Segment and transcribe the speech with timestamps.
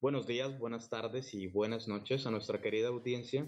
[0.00, 3.46] Buenos días, buenas tardes y buenas noches a nuestra querida audiencia.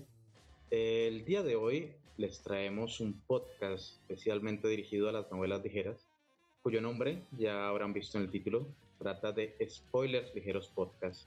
[0.70, 6.06] El día de hoy les traemos un podcast especialmente dirigido a las novelas ligeras,
[6.62, 8.66] cuyo nombre ya habrán visto en el título.
[8.98, 11.26] Trata de Spoilers Ligeros Podcast,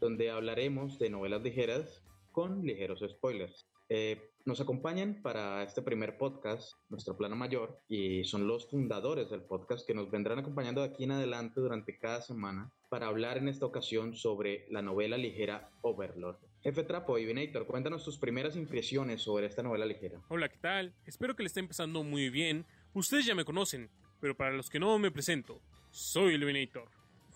[0.00, 2.00] donde hablaremos de novelas ligeras
[2.30, 3.66] con ligeros spoilers.
[3.88, 9.42] Eh, nos acompañan para este primer podcast, nuestro plano mayor, y son los fundadores del
[9.42, 13.48] podcast que nos vendrán acompañando de aquí en adelante durante cada semana para hablar en
[13.48, 16.38] esta ocasión sobre la novela ligera Overlord.
[16.62, 17.26] Jefe Trapo y
[17.66, 20.20] cuéntanos tus primeras impresiones sobre esta novela ligera.
[20.28, 20.94] Hola, ¿qué tal?
[21.06, 22.66] Espero que le esté empezando muy bien.
[22.92, 26.88] Ustedes ya me conocen, pero para los que no me presento, soy el Venator.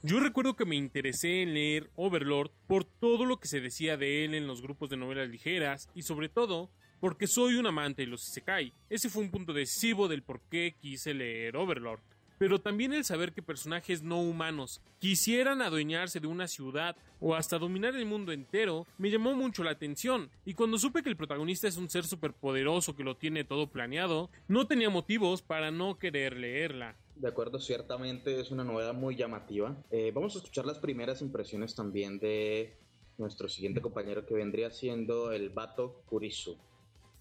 [0.02, 4.26] Yo recuerdo que me interesé en leer Overlord por todo lo que se decía de
[4.26, 6.70] él en los grupos de novelas ligeras y sobre todo
[7.04, 8.72] porque soy un amante de los Isekai.
[8.88, 12.00] Ese fue un punto decisivo del por qué quise leer Overlord.
[12.38, 17.58] Pero también el saber que personajes no humanos quisieran adueñarse de una ciudad o hasta
[17.58, 21.68] dominar el mundo entero me llamó mucho la atención, y cuando supe que el protagonista
[21.68, 26.38] es un ser superpoderoso que lo tiene todo planeado, no tenía motivos para no querer
[26.38, 26.96] leerla.
[27.16, 29.76] De acuerdo, ciertamente es una novela muy llamativa.
[29.90, 32.78] Eh, vamos a escuchar las primeras impresiones también de
[33.18, 36.56] nuestro siguiente compañero que vendría siendo el Bato Kurisu.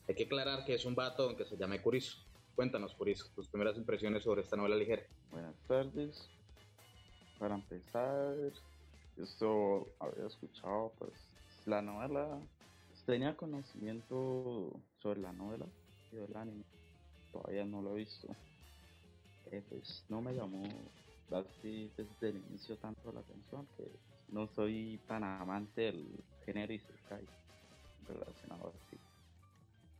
[0.08, 2.18] Hay que aclarar que es un vato aunque se llame Curizo.
[2.56, 5.04] Cuéntanos, Curizo, tus primeras impresiones sobre esta novela ligera.
[5.32, 6.30] Buenas tardes.
[7.40, 8.36] Para empezar,
[9.18, 11.12] esto había escuchado, pues,
[11.66, 12.40] la novela.
[13.06, 15.66] Tenía conocimiento sobre la novela
[16.12, 16.64] y del anime.
[17.32, 18.28] Todavía no lo he visto.
[19.52, 20.64] Eh, pues no me llamó
[21.32, 23.92] así desde el inicio tanto la atención que
[24.30, 27.26] no soy tan amante del género Isekai
[28.08, 28.98] relacionado así.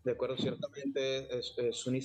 [0.04, 1.96] De acuerdo, ciertamente es, es un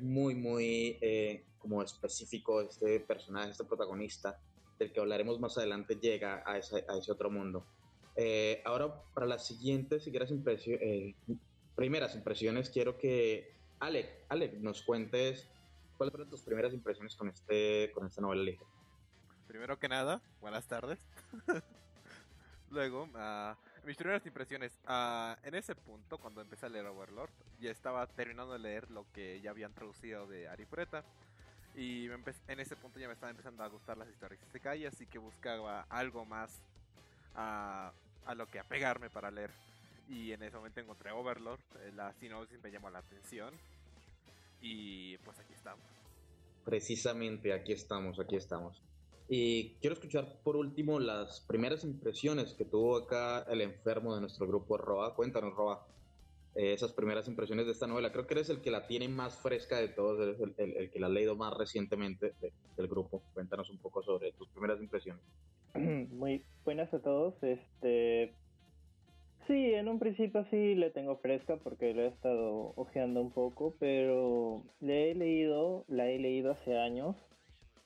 [0.00, 2.60] muy, muy eh, como específico.
[2.60, 4.40] Este personaje, este protagonista,
[4.78, 7.64] del que hablaremos más adelante, llega a ese, a ese otro mundo.
[8.16, 10.10] Eh, ahora, para las siguientes, si
[10.66, 11.14] eh,
[11.76, 15.48] primeras impresiones, quiero que Alec, Alec, nos cuentes
[15.96, 18.70] cuáles fueron tus primeras impresiones con, este, con esta novela ligera.
[19.46, 20.98] Primero que nada, buenas tardes.
[22.70, 23.54] Luego, uh,
[23.86, 24.72] mis primeras impresiones.
[24.88, 27.30] Uh, en ese punto, cuando empecé a leer Overlord,
[27.60, 31.04] ya estaba terminando de leer lo que ya habían traducido de Arifureta.
[31.74, 35.06] Y en ese punto ya me estaban empezando a gustar las historias de Sekai, así
[35.06, 36.58] que buscaba algo más
[37.34, 37.92] a,
[38.24, 39.50] a lo que apegarme para leer.
[40.08, 43.54] Y en ese momento encontré Overlord, eh, la sinopsis me llamó la atención.
[44.60, 45.84] Y pues aquí estamos.
[46.64, 48.80] Precisamente aquí estamos, aquí estamos.
[49.28, 54.46] Y quiero escuchar por último las primeras impresiones que tuvo acá el enfermo de nuestro
[54.46, 55.14] grupo Roa.
[55.14, 55.84] Cuéntanos, Roa,
[56.54, 58.12] eh, esas primeras impresiones de esta novela.
[58.12, 61.08] Creo que eres el que la tiene más fresca de todos, eres el, que la
[61.08, 62.34] ha leído más recientemente
[62.76, 63.22] del grupo.
[63.34, 65.22] Cuéntanos un poco sobre tus primeras impresiones.
[65.74, 67.34] Muy buenas a todos.
[67.42, 68.32] Este,
[69.46, 73.76] Sí, en un principio sí le tengo fresca porque lo he estado ojeando un poco,
[73.78, 77.16] pero le he leído, la he leído hace años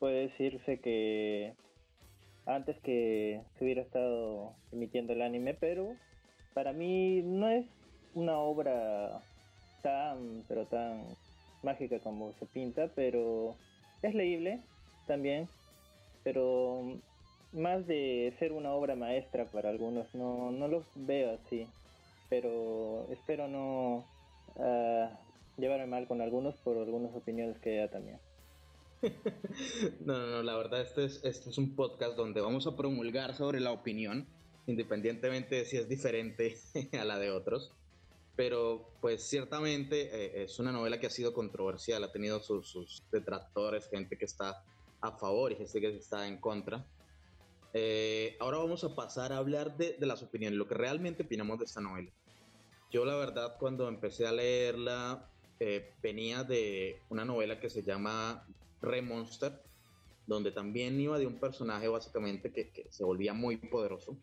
[0.00, 1.52] puede decirse que
[2.46, 5.94] antes que se hubiera estado emitiendo el anime, pero
[6.54, 7.66] para mí no es
[8.14, 9.22] una obra
[9.82, 11.04] tan, pero tan
[11.62, 13.54] mágica como se pinta, pero
[14.02, 14.60] es leíble
[15.06, 15.46] también,
[16.24, 16.98] pero
[17.52, 21.66] más de ser una obra maestra para algunos, no, no lo veo así,
[22.30, 24.04] pero espero no
[24.56, 25.08] uh,
[25.58, 28.18] llevarme mal con algunos por algunas opiniones que haya también.
[30.00, 33.34] no, no, no, la verdad este es, este es un podcast donde vamos a promulgar
[33.34, 34.26] sobre la opinión,
[34.66, 36.58] independientemente de si es diferente
[37.00, 37.72] a la de otros.
[38.36, 43.88] Pero pues ciertamente eh, es una novela que ha sido controversial, ha tenido sus, detractores,
[43.88, 44.62] gente que está
[45.00, 46.86] a favor y gente que está en contra.
[47.72, 51.64] Eh, ahora vamos a pasar a hablar de, las opiniones, lo que realmente opinamos de
[51.64, 52.10] esta novela.
[52.90, 55.28] Yo la verdad cuando empecé a leerla
[55.60, 58.44] eh, venía de una novela que se llama
[58.82, 59.60] Remonster,
[60.26, 64.16] donde también iba de un personaje básicamente que, se volvía muy poderoso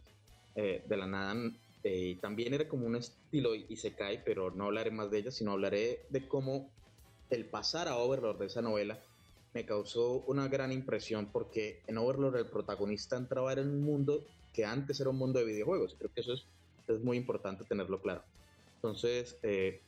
[0.56, 1.36] eh, de la nada.
[1.83, 5.19] Eh, y también era como un estilo y se cae, pero no hablaré más de
[5.19, 6.69] ella, sino hablaré de cómo
[7.30, 9.00] el pasar a Overlord de esa novela
[9.54, 14.65] me causó una gran impresión porque en Overlord el protagonista entraba en un mundo que
[14.65, 15.95] antes era un mundo de videojuegos.
[15.98, 16.45] Creo que eso es,
[16.88, 18.24] es muy importante tenerlo claro.
[18.75, 19.81] Entonces, eh,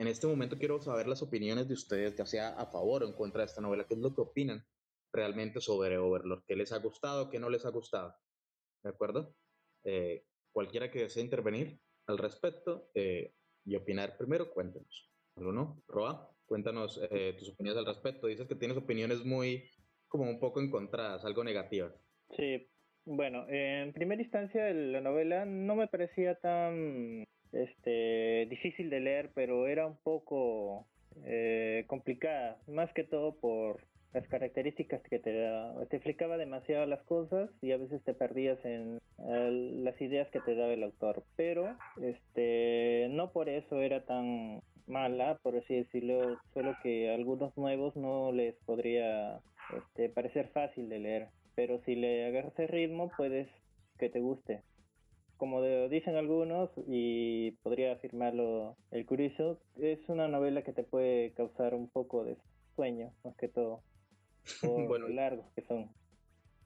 [0.00, 3.12] en este momento quiero saber las opiniones de ustedes, ya sea a favor o en
[3.12, 3.84] contra de esta novela.
[3.86, 4.64] ¿Qué es lo que opinan
[5.12, 6.42] realmente sobre Overlord?
[6.46, 7.28] ¿Qué les ha gustado?
[7.28, 8.16] ¿Qué no les ha gustado?
[8.82, 9.34] ¿De acuerdo?
[9.84, 13.34] Eh, cualquiera que desee intervenir al respecto eh,
[13.66, 15.12] y opinar primero, cuéntenos.
[15.36, 18.26] Bruno, Roa, cuéntanos eh, tus opiniones al respecto.
[18.26, 19.68] Dices que tienes opiniones muy,
[20.08, 21.92] como un poco encontradas, algo negativas.
[22.38, 22.70] Sí,
[23.04, 29.66] Bueno, en primera instancia la novela no me parecía tan este difícil de leer, pero
[29.66, 30.86] era un poco
[31.24, 33.80] eh, complicada, más que todo por
[34.12, 35.74] las características que te da.
[35.86, 40.54] Te explicaba demasiado las cosas y a veces te perdías en las ideas que te
[40.54, 41.22] daba el autor.
[41.36, 47.56] Pero este no por eso era tan mala, por así decirlo, solo que a algunos
[47.56, 49.40] nuevos no les podría
[49.76, 51.28] este, parecer fácil de leer.
[51.54, 53.48] Pero si le agarras el ritmo, puedes
[53.98, 54.62] que te guste
[55.40, 61.74] como dicen algunos, y podría afirmarlo el curioso, es una novela que te puede causar
[61.74, 62.36] un poco de
[62.76, 63.82] sueño, más que todo,
[64.60, 65.90] por bueno, largos que son.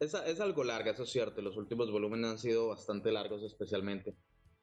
[0.00, 4.17] Es, es algo larga, eso es cierto, los últimos volúmenes han sido bastante largos especialmente.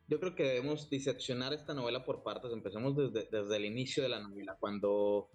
[0.10, 4.10] Yo creo que debemos diseccionar esta novela por partes, empecemos desde, desde el inicio de
[4.10, 5.30] la novela, cuando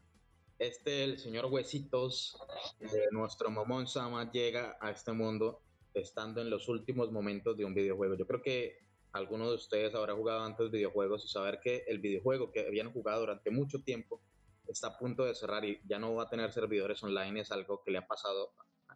[0.58, 2.36] este, el señor Huesitos,
[2.80, 5.62] eh, nuestro Momón Sama, llega a este mundo
[6.00, 8.14] estando en los últimos momentos de un videojuego.
[8.14, 8.78] Yo creo que
[9.12, 13.20] algunos de ustedes habrá jugado antes videojuegos y saber que el videojuego que habían jugado
[13.20, 14.20] durante mucho tiempo
[14.68, 17.82] está a punto de cerrar y ya no va a tener servidores online es algo
[17.82, 18.52] que le ha pasado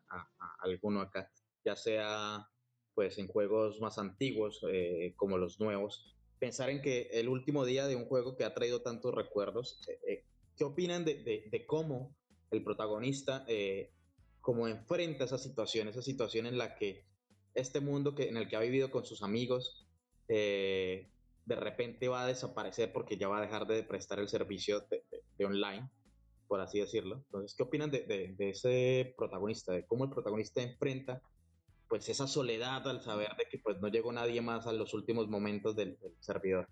[0.09, 0.29] a,
[0.61, 1.31] alguno acá,
[1.65, 2.47] ya sea
[2.95, 6.17] pues en juegos más antiguos eh, como los nuevos.
[6.39, 9.99] Pensar en que el último día de un juego que ha traído tantos recuerdos, eh,
[10.07, 10.25] eh,
[10.57, 12.15] ¿qué opinan de, de, cómo
[12.51, 13.47] el protagonista
[14.51, 17.05] como enfrenta esa situación, esa situación en la que
[17.55, 19.87] este mundo que, en el que ha vivido con sus amigos,
[20.27, 21.09] eh,
[21.47, 24.85] de repente va a desaparecer porque ya va a dejar de prestar el servicio
[25.39, 25.89] de, online,
[26.49, 27.23] por así decirlo.
[27.27, 31.23] Entonces, ¿qué opinan de, ese protagonista, de cómo el protagonista enfrenta
[31.89, 35.29] pues esa soledad al saber de que pues no llegó nadie más a los últimos
[35.29, 36.69] momentos del, servidor?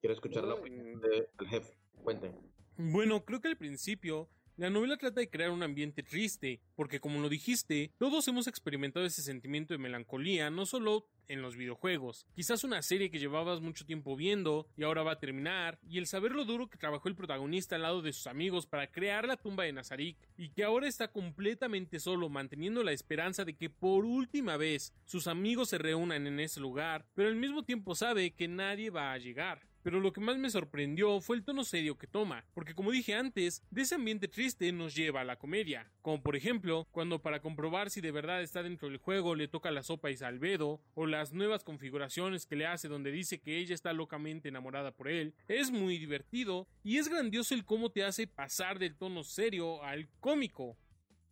[0.00, 1.78] Quiero escuchar la opinión del jefe.
[2.02, 2.38] Cuéntenme.
[2.78, 7.20] Bueno, creo que al principio la novela trata de crear un ambiente triste, porque como
[7.20, 12.26] lo dijiste, todos hemos experimentado ese sentimiento de melancolía, no solo en los videojuegos.
[12.34, 16.08] Quizás una serie que llevabas mucho tiempo viendo y ahora va a terminar, y el
[16.08, 19.36] saber lo duro que trabajó el protagonista al lado de sus amigos para crear la
[19.36, 24.04] tumba de Nazarik, y que ahora está completamente solo manteniendo la esperanza de que por
[24.04, 28.48] última vez sus amigos se reúnan en ese lugar, pero al mismo tiempo sabe que
[28.48, 29.67] nadie va a llegar.
[29.88, 33.14] Pero lo que más me sorprendió fue el tono serio que toma, porque como dije
[33.14, 37.40] antes, de ese ambiente triste nos lleva a la comedia, como por ejemplo, cuando para
[37.40, 41.06] comprobar si de verdad está dentro del juego le toca la sopa y salvedo, o
[41.06, 45.34] las nuevas configuraciones que le hace donde dice que ella está locamente enamorada por él,
[45.48, 50.10] es muy divertido y es grandioso el cómo te hace pasar del tono serio al
[50.20, 50.76] cómico.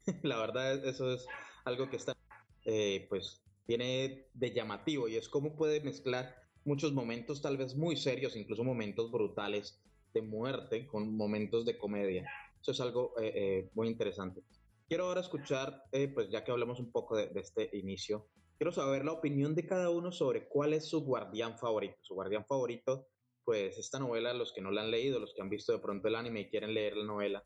[0.23, 1.27] La verdad, eso es
[1.67, 2.17] algo que está,
[2.65, 7.97] eh, pues, tiene de llamativo y es cómo puede mezclar muchos momentos tal vez muy
[7.97, 9.81] serios, incluso momentos brutales
[10.13, 12.29] de muerte con momentos de comedia.
[12.61, 14.43] Eso es algo eh, eh, muy interesante.
[14.89, 18.27] Quiero ahora escuchar, eh, pues ya que hablamos un poco de, este inicio,
[18.59, 21.97] quiero saber la opinión de cada uno sobre cuál es su guardián favorito.
[22.03, 23.07] Su guardián favorito,
[23.45, 26.09] pues esta novela, los que no la han leído, los que han visto de pronto
[26.09, 27.45] el anime y quieren leer la novela,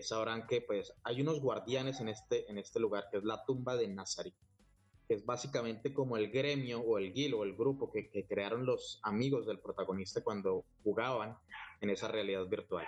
[0.00, 3.76] sabrán que pues hay unos guardianes en este, en este lugar, que es la tumba
[3.76, 4.34] de Nazarí
[5.06, 9.00] que es básicamente como el gremio o el guild o el grupo que, crearon los
[9.02, 11.36] amigos del protagonista cuando jugaban
[11.80, 12.86] en esa realidad virtual.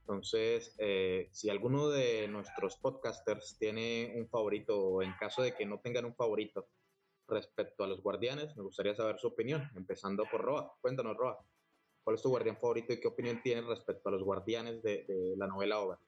[0.00, 5.66] Entonces, eh, si alguno de nuestros podcasters tiene un favorito o en caso de que
[5.66, 6.68] no tengan un favorito
[7.28, 10.72] respecto a los guardianes, me gustaría saber su opinión, empezando por Roa.
[10.80, 11.38] Cuéntanos, Roa,
[12.04, 15.46] ¿cuál es tu guardián favorito y qué opinión tienes respecto a los guardianes de, la
[15.46, 15.98] novela Over?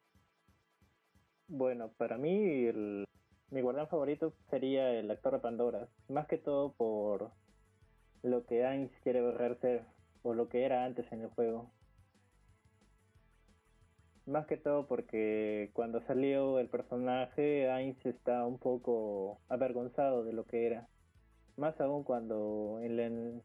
[1.48, 2.70] Bueno, para mí
[3.50, 7.30] mi guardián favorito sería el actor de Pandora, más que todo por
[8.22, 9.84] lo que Ainz quiere borrar ser
[10.22, 11.70] o lo que era antes en el juego.
[14.26, 20.44] Más que todo porque cuando salió el personaje, Ainz está un poco avergonzado de lo
[20.44, 20.86] que era.
[21.56, 23.42] Más aún cuando, en,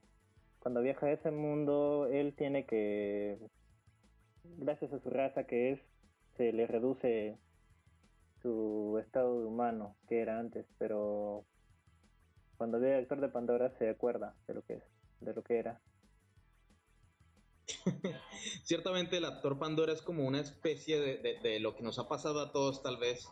[0.60, 3.39] cuando viaja a ese mundo, él tiene que,
[4.57, 5.79] gracias a su raza que es,
[6.36, 7.38] se le reduce
[8.43, 11.45] su estado de humano que era antes, pero
[12.57, 14.83] cuando ve al actor de Pandora se acuerda de lo que es,
[15.21, 15.81] de lo que era.
[18.63, 22.41] Ciertamente el actor Pandora es como una especie de, de, lo que nos ha pasado
[22.41, 23.27] a todos tal vez.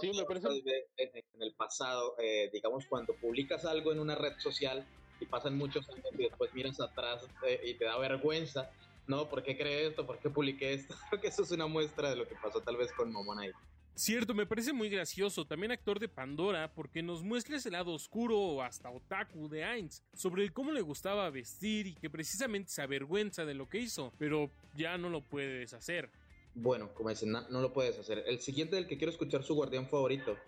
[0.00, 0.48] Sí, me parece.
[0.96, 4.86] En el pasado, eh, digamos, cuando publicas algo en una red social
[5.20, 8.70] y pasan muchos años y después miras atrás eh, y te da vergüenza
[9.06, 10.06] no, ¿por qué creé esto?
[10.06, 10.94] ¿Por qué publiqué esto?
[11.10, 13.50] Creo que eso es una muestra de lo que pasó tal vez con Momon ahí.
[13.94, 18.38] Cierto, me parece muy gracioso, también actor de Pandora, porque nos muestra ese lado oscuro
[18.38, 23.44] o hasta otaku de Ainz, sobre cómo le gustaba vestir y que precisamente se avergüenza
[23.44, 26.10] de lo que hizo, pero ya no lo puede hacer.
[26.54, 28.24] Bueno, como dicen, no, lo puedes hacer.
[28.26, 30.38] El siguiente del que quiero escuchar su guardián favorito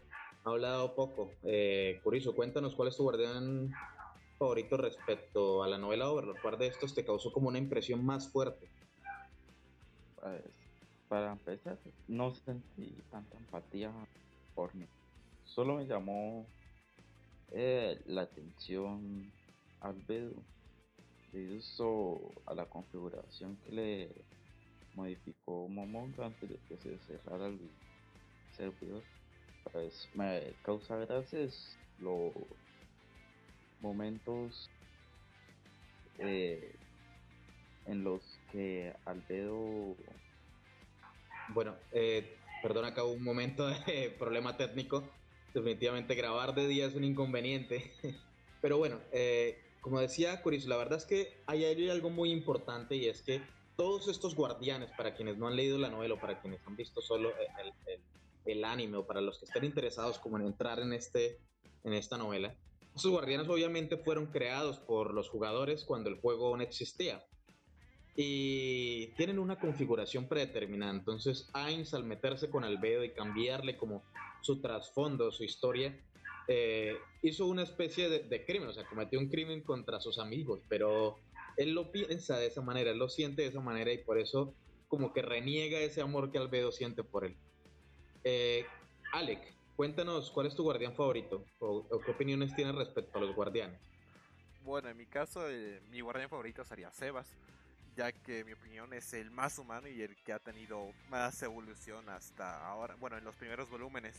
[0.45, 1.31] ha hablado poco.
[1.43, 3.75] Eh, Curizo, cuéntanos cuál es tu guardián
[4.39, 6.41] favorito respecto a la novela Overlord.
[6.41, 8.69] ¿Cuál de estos te causó como una impresión más fuerte?
[10.17, 10.43] Pues,
[11.09, 13.93] para empezar, no sentí tanta empatía
[14.55, 14.87] por mí.
[15.45, 16.47] Solo me llamó
[17.53, 19.31] eh, la atención
[19.81, 20.35] Albedo
[21.33, 24.25] debido a la configuración que le
[24.95, 27.61] modificó Momonga antes de que se cerrara el
[28.57, 29.03] servidor.
[29.73, 32.33] Pues me causa gracias los
[33.81, 34.71] momentos
[36.19, 36.75] eh,
[37.87, 39.97] en los que Albedo
[41.49, 45.09] bueno, eh, perdón, acá un momento de problema técnico.
[45.53, 47.93] Definitivamente grabar de día es un inconveniente.
[48.61, 53.09] Pero bueno, eh, como decía Curis, la verdad es que hay, algo muy importante y
[53.09, 53.43] es que
[53.77, 57.03] todos estos guardianes, para quienes no han leído la novela o para quienes han visto
[57.03, 58.01] solo el,
[58.47, 61.39] el, anime o para los que estén interesados como en entrar en, este,
[61.83, 62.55] en esta novela,
[62.95, 67.25] estos guardianes obviamente fueron creados por los jugadores cuando el juego no existía
[68.17, 70.93] y tienen una configuración predeterminada.
[70.93, 74.05] Entonces, Ainz al meterse con Albedo y cambiarle como
[74.41, 75.99] su trasfondo, su historia,
[76.47, 81.19] eh, hizo una especie de, crimen, o sea, cometió un crimen contra sus amigos, pero
[81.57, 84.55] él lo piensa de esa manera, él lo siente de esa manera y por eso
[84.89, 87.37] como que reniega ese amor que Albedo siente por él.
[88.23, 88.65] Eh,
[89.13, 93.81] Alec, cuéntanos cuál es tu guardián favorito o, qué opiniones tienes respecto a los guardianes.
[94.63, 95.43] Bueno, en mi caso,
[95.91, 97.27] mi guardián favorito sería Sebas
[97.97, 102.09] ya que mi opinión es el más humano y el que ha tenido más evolución
[102.09, 104.17] hasta ahora, bueno, en los primeros volúmenes,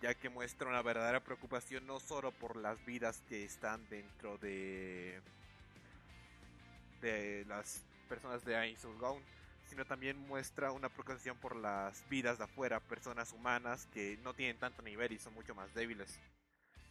[0.00, 5.20] ya que muestra una verdadera preocupación no solo por las vidas que están dentro de
[7.02, 9.24] de las personas de Ainsul Gaunt,
[9.68, 14.58] sino también muestra una preocupación por las vidas de afuera, personas humanas que no tienen
[14.58, 16.18] tanto nivel y son mucho más débiles.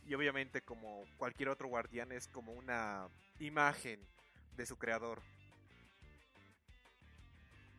[0.08, 3.08] Y obviamente como cualquier otro guardián es como una
[3.40, 4.00] imagen
[4.56, 5.22] de su creador,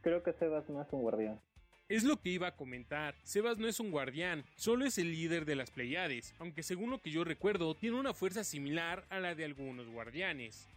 [0.03, 1.41] Creo que Sebas no es un guardián.
[1.89, 3.15] Es lo que iba a comentar.
[3.25, 7.01] Sebas no es un guardián, solo es el líder de las Pleiades, aunque según lo
[7.01, 10.69] que yo recuerdo, tiene una fuerza similar a la de algunos guardianes.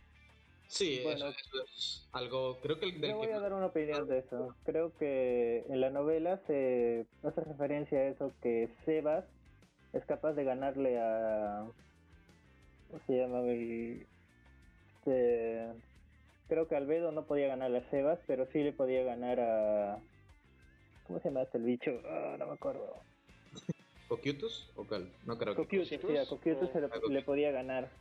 [0.71, 2.57] Sí, bueno, eso, es algo.
[2.61, 4.55] Creo que Yo voy a dar una opinión de eso.
[4.63, 9.25] Creo que en la novela se hace referencia a eso: que Sebas
[9.91, 11.65] es capaz de ganarle a.
[12.87, 13.41] ¿Cómo se llama?
[13.41, 14.07] El.
[14.95, 15.67] Este,
[16.47, 19.99] creo que Albedo no podía ganar a Sebas, pero sí le podía ganar a.
[21.05, 22.01] ¿Cómo se llama este el bicho?
[22.05, 22.95] Ah, no me acuerdo.
[24.07, 25.11] ¿Coquiutus o Cal?
[25.25, 25.85] No creo que.
[25.85, 27.91] sí, a Coquiutus se le, podía ganar.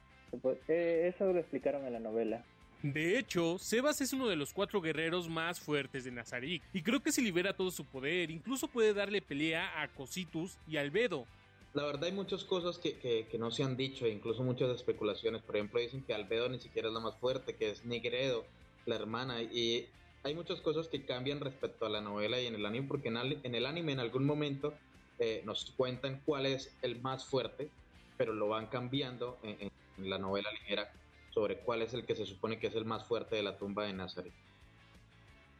[0.68, 2.44] Eh, eso lo explicaron en la novela.
[2.82, 7.00] De hecho, Sebas es uno de los cuatro guerreros más fuertes de Nazarik, y creo
[7.00, 11.26] que si libera todo su poder, incluso puede darle pelea a Cositus y Albedo,
[11.72, 15.42] la verdad hay muchas cosas que, no se han dicho, incluso muchas especulaciones.
[15.42, 18.44] Por ejemplo, dicen que Albedo ni siquiera es la más fuerte, que es Negredo,
[18.86, 19.40] la hermana.
[19.40, 19.86] Y
[20.24, 23.54] hay muchas cosas que cambian respecto a la novela y en el anime, porque en,
[23.54, 24.74] el anime en algún momento
[25.20, 27.68] eh, nos cuentan cuál es el más fuerte,
[28.16, 30.90] pero lo van cambiando en, la novela ligera
[31.30, 33.84] sobre cuál es el que se supone que es el más fuerte de la tumba
[33.84, 34.32] de Nazaret.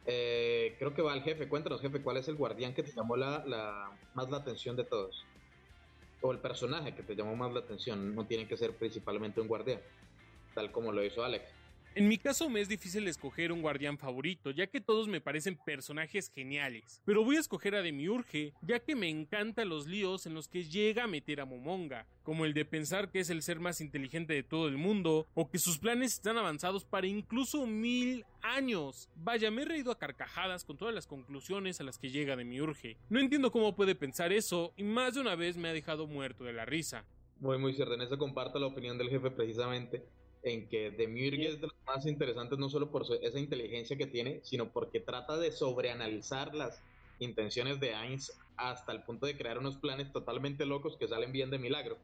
[0.05, 1.47] Eh, creo que va el jefe.
[1.47, 4.83] Cuéntanos, jefe, ¿cuál es el guardián que te llamó la, la, más la atención de
[4.83, 5.25] todos?
[6.21, 9.47] o el personaje que te llamó más la atención no tiene que ser principalmente un
[9.47, 9.81] guardián,
[10.53, 11.45] tal como lo hizo Alex.
[11.93, 15.57] En mi caso me es difícil escoger un guardián favorito, ya que todos me parecen
[15.57, 17.01] personajes geniales.
[17.03, 20.63] Pero voy a escoger a Demiurge, ya que me encantan los líos en los que
[20.63, 24.33] llega a meter a Momonga, como el de pensar que es el ser más inteligente
[24.33, 29.09] de todo el mundo, o que sus planes están avanzados para incluso mil años.
[29.17, 32.95] Vaya, me he reído a carcajadas con todas las conclusiones a las que llega Demiurge.
[33.09, 36.45] No entiendo cómo puede pensar eso, y más de una vez me ha dejado muerto
[36.45, 37.03] de la risa.
[37.41, 37.95] Muy, muy cierto.
[37.95, 40.05] En eso comparto la opinión del jefe precisamente
[40.43, 44.39] en que Demiurge es de los más interesantes no solo por esa inteligencia que tiene,
[44.43, 46.81] sino porque trata de sobreanalizar las
[47.19, 51.51] intenciones de Ainz hasta el punto de crear unos planes totalmente locos que salen bien
[51.51, 51.97] de milagro.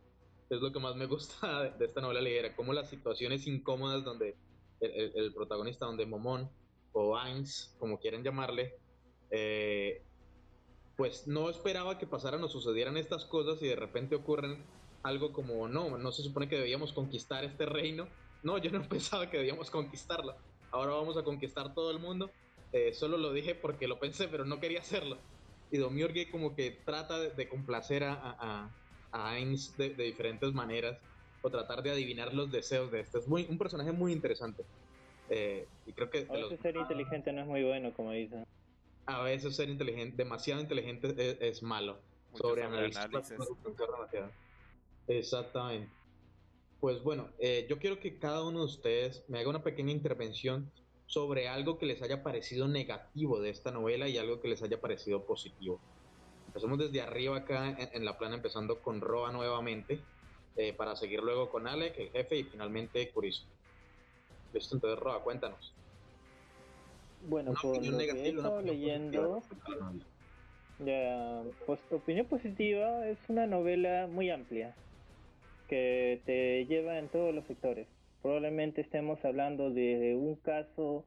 [0.49, 4.35] Es lo que más me gusta de, esta novela ligera, como las situaciones incómodas donde
[4.79, 6.49] el, protagonista, donde Momón
[6.93, 8.75] o Ainz, como quieren llamarle,
[9.31, 10.03] eh,
[10.95, 14.63] pues no esperaba que pasaran o sucedieran estas cosas y de repente ocurren
[15.03, 18.07] algo como, no, no se supone que debíamos conquistar este reino
[18.43, 20.35] no, yo no pensaba que debíamos conquistarlo.
[20.71, 22.29] Ahora vamos a conquistar todo el mundo.
[22.73, 25.17] Eh, solo lo dije porque lo pensé, pero no quería hacerlo.
[25.71, 28.69] Y Domiurge como que trata de, complacer a, a,
[29.11, 30.97] a Ainz de, diferentes maneras
[31.41, 33.19] o tratar de adivinar los deseos de este.
[33.19, 34.63] Es muy, un personaje muy interesante.
[35.29, 36.25] Eh, y creo que...
[36.29, 38.45] A veces ser inteligente no es muy bueno, como dicen.
[39.05, 41.99] A veces ser inteligente, demasiado inteligente es, malo.
[42.33, 42.99] sobre análisis.
[45.07, 45.89] Exactamente.
[46.79, 50.71] Pues bueno, eh, yo quiero que cada uno de ustedes me haga una pequeña intervención
[51.07, 54.79] sobre algo que les haya parecido negativo de esta novela y algo que les haya
[54.79, 55.79] parecido positivo.
[56.45, 59.99] Empecemos desde arriba acá en, en la plana, empezando con Roa nuevamente,
[60.55, 63.45] eh, para seguir luego con Alec, el jefe, y finalmente Curizo.
[64.53, 65.73] Listo, entonces Roa, cuéntanos.
[67.27, 69.93] Bueno, Una por que he negativa estado leyendo, positiva.
[70.79, 74.75] Ya, pues opinión positiva es una novela muy amplia
[75.67, 77.87] que te lleva en todos los sectores.
[78.21, 81.05] Probablemente estemos hablando de un caso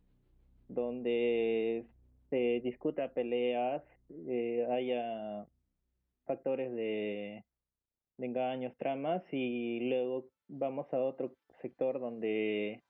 [0.68, 1.84] donde
[2.30, 3.82] se discuta peleas,
[4.28, 5.46] eh, haya
[6.24, 7.44] factores de,
[8.16, 12.82] de engaños, tramas y luego vamos a otro sector donde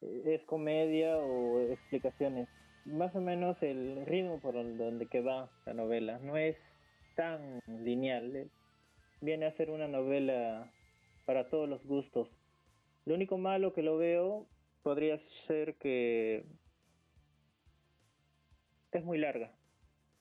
[0.00, 2.48] es comedia o explicaciones
[2.84, 6.18] más o menos el ritmo por donde que va la novela.
[6.18, 6.56] No es
[7.16, 8.50] tan lineal.
[9.22, 10.68] Viene a ser una novela
[11.26, 12.28] para todos los gustos.
[13.06, 14.46] Lo único malo que lo veo
[14.82, 16.44] podría ser que
[18.92, 19.52] es muy larga.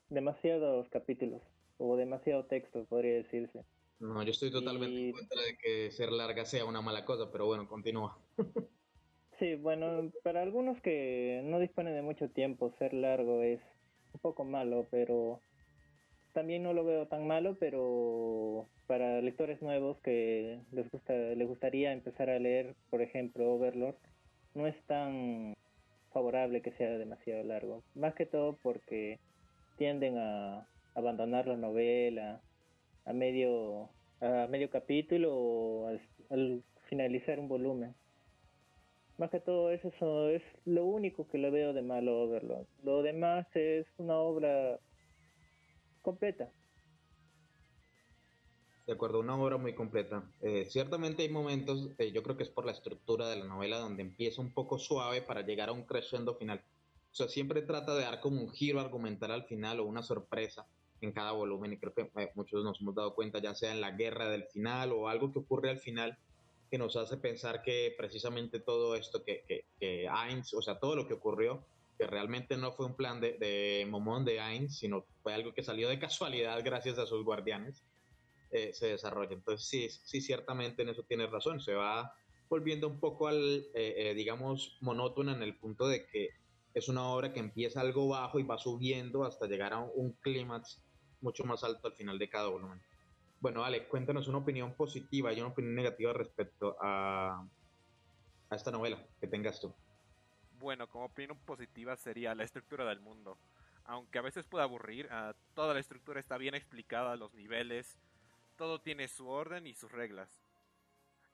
[0.10, 1.41] Demasiados capítulos
[1.79, 3.65] o demasiado texto, podría decirse.
[4.00, 7.31] No, yo estoy totalmente Y- en contra de que ser larga sea una mala cosa,
[7.31, 8.17] pero bueno, continúa.
[9.39, 13.60] Sí, bueno, para algunos que no disponen de mucho tiempo, ser largo es
[14.13, 15.41] un poco malo, pero
[16.33, 21.93] también no lo veo tan malo, pero para lectores nuevos que les gusta les gustaría
[21.93, 23.95] empezar a leer, por ejemplo, Overlord,
[24.55, 25.55] no es tan
[26.13, 29.19] favorable que sea demasiado largo, más que todo porque
[29.77, 32.41] tienden a abandonar la novela
[33.05, 37.95] a medio a medio capítulo o al, al finalizar un volumen.
[39.17, 42.65] Más que todo eso, es lo único que le veo de malo Overlord.
[42.83, 44.79] Lo demás es una obra
[46.01, 46.51] completa.
[48.88, 50.24] De acuerdo, una obra muy completa.
[50.41, 53.77] Eh, ciertamente hay momentos, eh, yo creo que es por la estructura de la novela,
[53.77, 56.62] donde empieza un poco suave para llegar a un crescendo final.
[57.12, 60.65] O sea, siempre trata de dar como un giro argumental al final o una sorpresa
[61.02, 63.82] en cada volumen y creo que eh, muchos nos hemos dado cuenta, ya sea en
[63.82, 66.17] la guerra del final o algo que ocurre al final
[66.69, 70.95] que nos hace pensar que precisamente todo esto que, que, que Ainz, o sea, todo
[70.95, 71.65] lo que ocurrió,
[72.01, 75.61] que realmente no fue un plan de, de Momón de Ainz, sino fue algo que
[75.61, 77.83] salió de casualidad gracias a sus guardianes,
[78.49, 79.35] eh, se desarrolla.
[79.35, 82.11] Entonces, sí, sí, ciertamente en eso tienes razón, se va
[82.49, 86.29] volviendo un poco al, eh, eh, digamos, monótona en el punto de que
[86.73, 90.11] es una obra que empieza algo bajo y va subiendo hasta llegar a un, un
[90.13, 90.81] clímax
[91.21, 92.81] mucho más alto al final de cada volumen.
[93.41, 97.47] Bueno, Ale, cuéntanos una opinión positiva y una opinión negativa respecto a,
[98.49, 99.71] a esta novela que tengas tú.
[100.62, 103.36] Bueno, como opinión positiva sería la estructura del mundo.
[103.84, 107.97] Aunque a veces pueda aburrir, ah, toda la estructura está bien explicada, los niveles,
[108.58, 110.30] todo tiene su orden y sus reglas.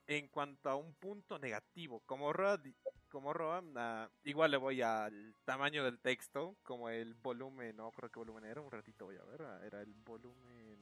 [0.06, 2.58] En cuanto a un punto negativo, como Roa,
[3.10, 8.10] como Roa ah, igual le voy al tamaño del texto, como el volumen, no creo
[8.10, 10.78] que volumen era, un ratito voy a ver, ah, era el volumen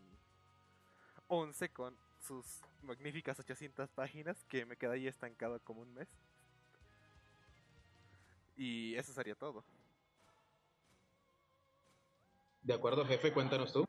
[1.27, 6.07] 11 con sus magníficas 800 páginas que me quedé ahí estancado como un mes.
[8.57, 9.65] Y eso sería todo.
[12.63, 13.86] De acuerdo, jefe, cuéntanos tú.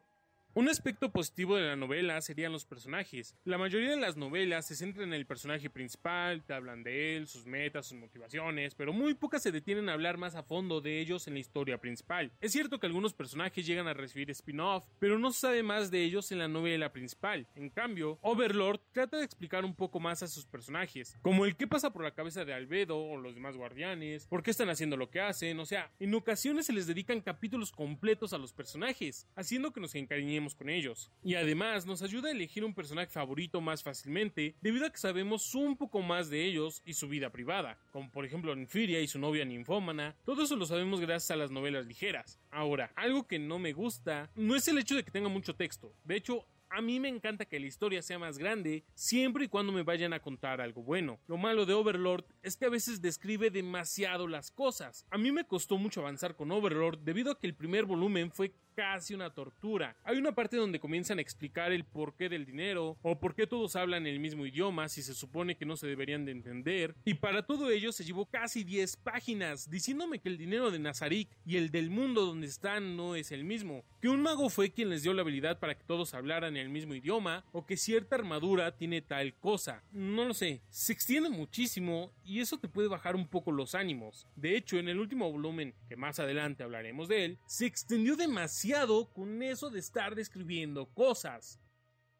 [0.57, 3.35] Un aspecto positivo de la novela serían los personajes.
[3.45, 7.27] La mayoría de las novelas se centran en el personaje principal, te hablan de él,
[7.27, 10.99] sus metas, sus motivaciones, pero muy pocas se detienen a hablar más a fondo de
[10.99, 12.31] ellos en la historia principal.
[12.41, 16.03] Es cierto que algunos personajes llegan a recibir spin-off, pero no se sabe más de
[16.03, 17.45] ellos en la novela principal.
[17.53, 21.67] En cambio, Overlord trata de explicar un poco más a sus personajes, como el qué
[21.67, 25.11] pasa por la cabeza de Albedo o los demás guardianes, por qué están haciendo lo
[25.11, 29.71] que hacen, o sea, en ocasiones se les dedican capítulos completos a los personajes, haciendo
[29.71, 31.11] que nos encariñemos con ellos.
[31.23, 35.55] Y además nos ayuda a elegir un personaje favorito más fácilmente, debido a que sabemos
[35.55, 39.19] un poco más de ellos y su vida privada, como por ejemplo Infiria y su
[39.19, 42.39] novia ninfómana, todo eso lo sabemos gracias a las novelas ligeras.
[42.51, 45.93] Ahora, algo que no me gusta no es el hecho de que tenga mucho texto,
[46.03, 49.71] de hecho a mí me encanta que la historia sea más grande siempre y cuando
[49.71, 51.19] me vayan a contar algo bueno.
[51.27, 55.05] Lo malo de Overlord es que a veces describe demasiado las cosas.
[55.09, 58.53] A mí me costó mucho avanzar con Overlord debido a que el primer volumen fue
[58.77, 59.97] casi una tortura.
[60.03, 63.75] Hay una parte donde comienzan a explicar el porqué del dinero o por qué todos
[63.75, 66.93] hablan el mismo idioma si se supone que no se deberían de entender.
[67.03, 71.27] Y para todo ello se llevó casi 10 páginas diciéndome que el dinero de Nazarik
[71.43, 73.83] y el del mundo donde están no es el mismo.
[73.99, 76.71] Que un mago fue quien les dio la habilidad para que todos hablaran en el
[76.71, 79.83] mismo idioma o que cierta armadura tiene tal cosa.
[79.91, 84.27] No lo sé, se extiende muchísimo y eso te puede bajar un poco los ánimos.
[84.35, 89.11] De hecho, en el último volumen, que más adelante hablaremos de él, se extendió demasiado
[89.13, 91.59] con eso de estar describiendo cosas.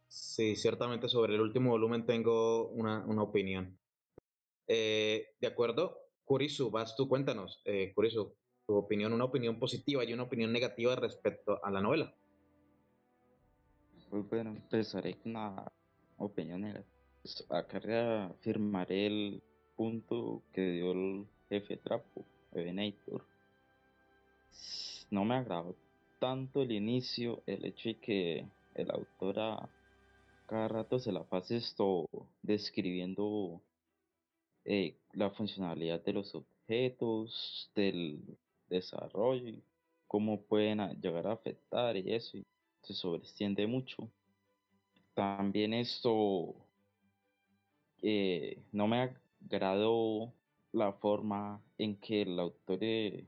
[0.08, 3.78] Sí, ciertamente sobre el último volumen tengo una, opinión.
[4.67, 8.34] Eh, de acuerdo, Kurisu, vas tú, cuéntanos, eh, Kurisu,
[8.65, 12.13] tu opinión, una opinión positiva y una opinión negativa respecto a la novela.
[14.10, 15.72] Pues bueno, empezaré con una
[16.17, 16.86] opinión.
[17.22, 19.43] Pues, acá reafirmaré el
[19.76, 23.26] punto que dio el jefe Trapo, Evenator.
[25.12, 25.76] No me agradó
[26.20, 29.70] tanto el inicio, el hecho de que el autor a
[30.48, 32.08] cada rato se la pase esto
[32.41, 33.62] describiendo
[34.63, 38.38] eh, la funcionalidad de los objetos, del
[38.70, 39.62] desarrollo,
[40.08, 42.38] cómo pueden llegar a afectar y eso,
[42.88, 44.10] se sobreextiende mucho.
[45.13, 46.56] También esto
[48.02, 50.34] eh, no me agradó
[50.71, 53.26] la forma en que el autor eh,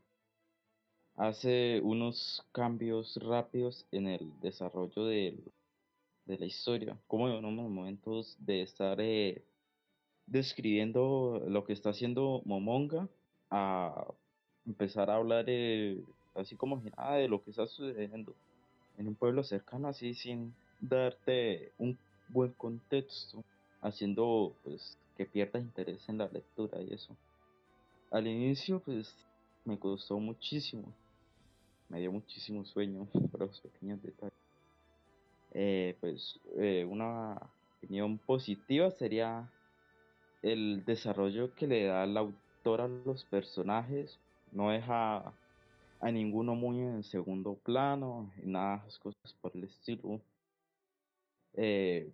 [1.15, 5.37] hace unos cambios rápidos en el desarrollo de,
[6.25, 9.43] la historia, como en unos momentos de estar eh,
[10.27, 13.09] describiendo lo que está haciendo Momonga
[13.49, 14.05] a
[14.63, 15.47] empezar a hablar
[16.35, 18.35] así como nada de lo que está sucediendo
[18.99, 23.43] en un pueblo cercano así sin darte un buen contexto
[23.81, 27.15] haciendo pues que pierdas interés en la lectura y eso.
[28.11, 29.15] Al inicio pues
[29.65, 30.93] me costó muchísimo
[31.89, 34.33] me dio muchísimo sueño por los pequeños detalles.
[35.51, 37.35] Eh, pues eh, una
[37.77, 39.51] opinión positiva sería
[40.43, 44.19] el desarrollo que le da el autor a los personajes
[44.51, 45.33] no deja
[45.99, 50.21] a ninguno muy en segundo plano y nada de esas cosas por el estilo
[51.53, 52.11] eh,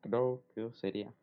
[0.00, 1.14] creo que sería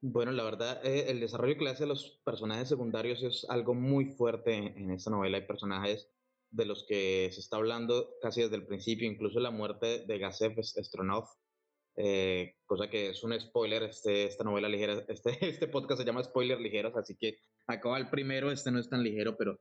[0.00, 3.74] bueno, la verdad, eh, el desarrollo que le hace a los personajes secundarios es algo
[3.74, 5.38] muy fuerte en, esta novela.
[5.38, 6.08] Hay personajes
[6.50, 10.54] de los que se está hablando casi desde el principio, incluso la muerte de Gasev
[10.62, 11.24] Stronov,
[11.96, 16.22] eh, cosa que es un spoiler, este, esta novela ligera, este, este podcast se llama
[16.22, 19.58] Spoiler Ligeros, así que acaba el primero, este no es tan ligero, pero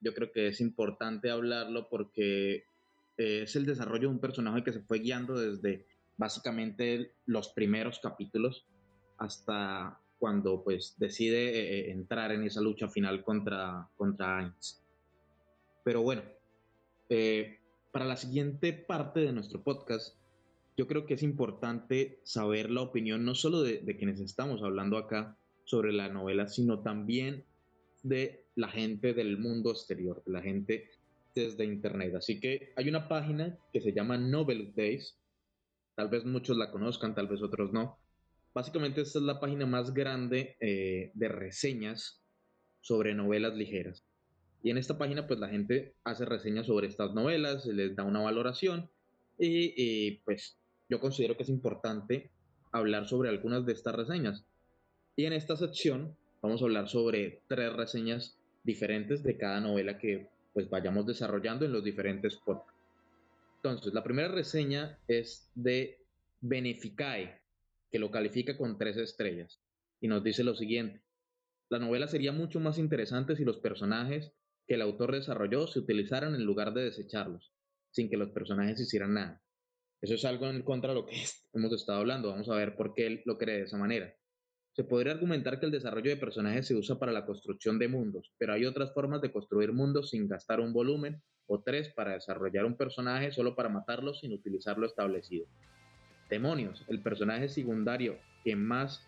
[0.00, 2.64] yo creo que es importante hablarlo porque
[3.16, 7.98] eh, es el desarrollo de un personaje que se fue guiando desde básicamente los primeros
[8.00, 8.66] capítulos
[9.18, 14.82] hasta cuando pues decide eh, eh, entrar en esa lucha final contra, contra Ainz.
[15.84, 16.22] Pero bueno,
[17.90, 20.18] para la siguiente parte de nuestro podcast,
[20.78, 25.36] yo creo que es importante saber la opinión no solo de, quienes estamos hablando acá
[25.64, 27.44] sobre la novela, sino también
[28.02, 30.90] de la gente del mundo exterior, de la gente
[31.34, 32.14] desde Internet.
[32.14, 35.16] Así que hay una página que se llama Novel Days,
[35.94, 37.98] tal vez muchos la conozcan, tal vez otros no.
[38.54, 42.20] Básicamente esta es la página más grande eh, de reseñas
[42.80, 44.04] sobre novelas ligeras.
[44.62, 48.20] Y en esta página pues la gente hace reseñas sobre estas novelas, les da una
[48.20, 48.90] valoración
[49.40, 50.58] y pues
[50.88, 52.30] yo considero que es importante
[52.72, 54.44] hablar sobre algunas de estas reseñas.
[55.16, 60.28] Y en esta sección vamos a hablar sobre tres reseñas diferentes de cada novela que
[60.52, 62.74] pues vayamos desarrollando en los diferentes podcasts.
[63.56, 65.98] Entonces, la primera reseña es de
[66.40, 67.40] Beneficae,
[67.90, 69.60] que lo califica con tres estrellas,
[70.00, 71.02] y nos dice lo siguiente.
[71.70, 74.32] La novela sería mucho más interesante si los personajes
[74.66, 77.52] que el autor desarrolló se utilizaran en lugar de desecharlos,
[77.90, 79.42] sin que los personajes hicieran nada.
[80.00, 81.16] Eso es algo en contra de lo que
[81.52, 82.30] hemos estado hablando.
[82.30, 84.14] Vamos a ver por qué él lo cree de esa manera.
[84.78, 88.30] Se podría argumentar que el desarrollo de personajes se usa para la construcción de mundos,
[88.38, 92.64] pero hay otras formas de construir mundos sin gastar un volumen, o tres para desarrollar
[92.64, 95.46] un personaje solo para matarlo sin utilizar lo establecido.
[96.30, 99.04] Demonios, el personaje secundario que más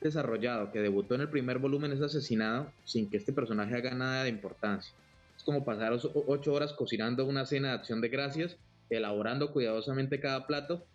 [0.00, 4.22] desarrollado, que debutó en el primer volumen, es asesinado sin que este personaje haga nada
[4.22, 4.94] de importancia.
[5.36, 8.56] Es como pasar ocho horas cocinando una cena de acción de gracias
[8.88, 10.86] elaborando cuidadosamente cada plato,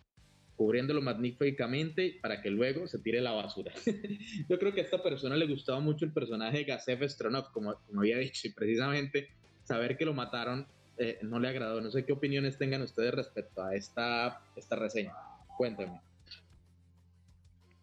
[0.56, 3.72] cubriéndolo magníficamente para que luego se tire la basura.
[4.48, 7.74] Yo creo que a esta persona le gustaba mucho el personaje de Gasef Stronov, como,
[7.96, 9.28] había dicho, y precisamente
[9.64, 11.80] saber que lo mataron eh, no le agradó.
[11.80, 15.12] No sé qué opiniones tengan ustedes respecto a esta, esta reseña.
[15.56, 16.00] Cuéntenme.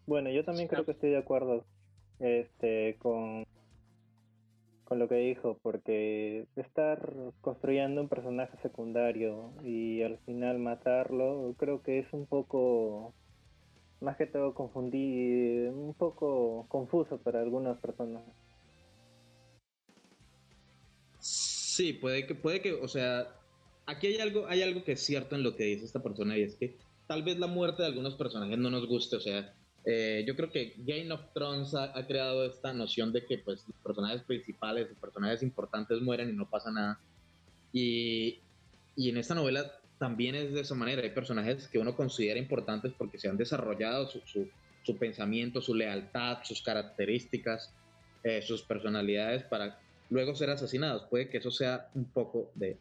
[0.06, 1.64] Bueno, yo también creo que estoy de acuerdo
[2.18, 3.44] este, con,
[4.92, 11.82] con lo que dijo, porque estar construyendo un personaje secundario y al final matarlo, creo
[11.82, 13.14] que es un poco,
[14.02, 18.22] más que todo confundir, un poco confuso para algunas personas.
[21.18, 23.28] Sí, puede que, puede que, o sea,
[23.86, 26.42] aquí hay algo, hay algo que es cierto en lo que dice esta persona y
[26.42, 26.76] es que
[27.06, 30.50] tal vez la muerte de algunos personajes no nos guste, o sea, eh, yo creo
[30.50, 34.88] que Game of Thrones ha, ha, creado esta noción de que pues los personajes principales,
[34.88, 37.00] los personajes importantes mueren y no pasa nada.
[37.72, 38.40] Y,
[38.94, 42.92] y en esta novela también es de esa manera, hay personajes que uno considera importantes
[42.96, 44.48] porque se han desarrollado su, su,
[44.82, 47.72] su pensamiento, su lealtad, sus características,
[48.24, 49.78] eh, sus personalidades para
[50.10, 51.04] luego ser asesinados.
[51.10, 52.78] Puede que eso sea un poco de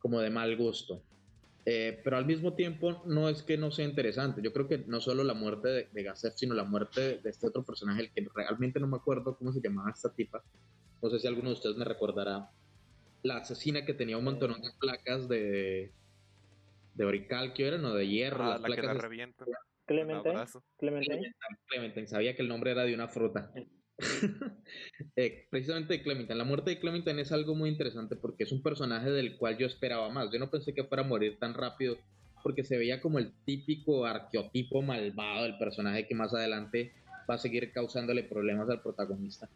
[0.00, 1.02] como de mal gusto.
[1.66, 4.40] Eh, pero al mismo tiempo no es que no sea interesante.
[4.42, 7.46] Yo creo que no solo la muerte de, de Gasset, sino la muerte de, este
[7.46, 10.42] otro personaje, el que realmente no me acuerdo cómo se llamaba esta tipa.
[11.02, 12.50] No sé si alguno de ustedes me recordará.
[13.22, 15.92] La asesina que tenía un montón de placas de
[16.94, 18.44] de oricalquio eran o de hierro.
[18.44, 19.44] Ah, las la que placas la de- revienta.
[19.86, 21.34] Clementine,
[21.66, 23.52] Clementine, sabía que el nombre era de una fruta.
[25.16, 26.36] Eh, precisamente de Clementine.
[26.36, 29.66] La muerte de Clementine es algo muy interesante porque es un personaje del cual yo
[29.66, 30.30] esperaba más.
[30.32, 31.98] Yo no pensé que fuera a morir tan rápido
[32.42, 36.92] porque se veía como el típico arqueotipo malvado del personaje que más adelante
[37.28, 39.48] va a seguir causándole problemas al protagonista.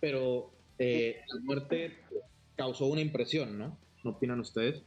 [0.00, 1.96] Pero eh, la muerte
[2.56, 3.78] causó una impresión, ¿no?
[4.04, 4.82] ¿No opinan ustedes?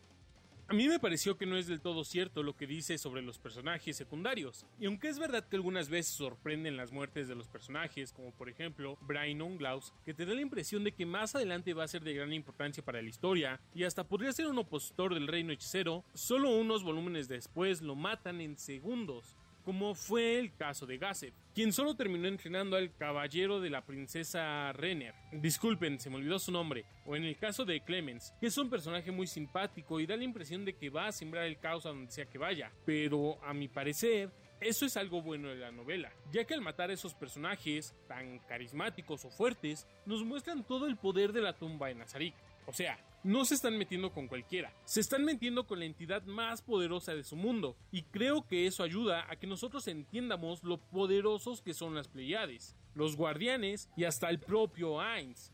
[0.72, 3.38] A mí me pareció que no es del todo cierto lo que dice sobre los
[3.38, 4.66] personajes secundarios.
[4.80, 8.48] Y aunque es verdad que algunas veces sorprenden las muertes de los personajes, como por
[8.48, 12.06] ejemplo Brian Onglaus, que te da la impresión de que más adelante va a ser
[12.06, 16.06] de gran importancia para la historia, y hasta podría ser un opositor del reino hechicero,
[16.14, 19.36] solo unos volúmenes después lo matan en segundos.
[19.64, 24.72] Como fue el caso de Gasset, quien solo terminó entrenando al caballero de la princesa
[24.74, 25.14] Renner.
[25.32, 26.86] Disculpen, se me olvidó su nombre.
[27.06, 30.24] O en el caso de Clemens, que es un personaje muy simpático y da la
[30.24, 32.72] impresión de que va a sembrar el caos a donde sea que vaya.
[32.86, 36.92] Pero, a mi parecer, eso es algo bueno de la novela, ya que al matar
[36.92, 41.88] a esos personajes tan carismáticos o fuertes, nos muestran todo el poder de la tumba
[41.88, 42.36] de Nazarik.
[42.66, 46.62] O sea, no se están metiendo con cualquiera, se están metiendo con la entidad más
[46.62, 51.62] poderosa de su mundo, y creo que eso ayuda a que nosotros entiendamos lo poderosos
[51.62, 55.52] que son las Pleiades, los guardianes y hasta el propio Ainz.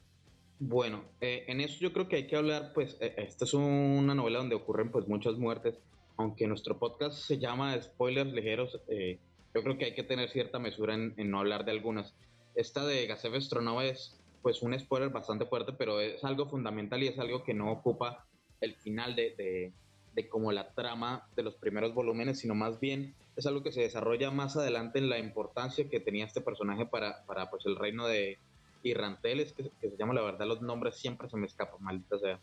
[0.60, 4.16] Bueno, eh, en eso yo creo que hay que hablar, pues, eh, esta es una
[4.16, 5.76] novela donde ocurren pues muchas muertes,
[6.16, 9.20] aunque nuestro podcast se llama Spoilers Ligeros, eh,
[9.54, 12.14] yo creo que hay que tener cierta mesura en, no hablar de algunas.
[12.56, 14.16] Esta de Gasef Stronova es
[14.48, 18.26] pues un spoiler bastante fuerte, pero es algo fundamental y es algo que no ocupa
[18.62, 19.74] el final de, de,
[20.14, 23.82] de como la trama de los primeros volúmenes, sino más bien es algo que se
[23.82, 28.08] desarrolla más adelante en la importancia que tenía este personaje para, para pues el reino
[28.08, 28.38] de,
[28.84, 32.18] y Ranteles, que, que, se llama la verdad, los nombres siempre se me escapan, maldita
[32.18, 32.40] sea.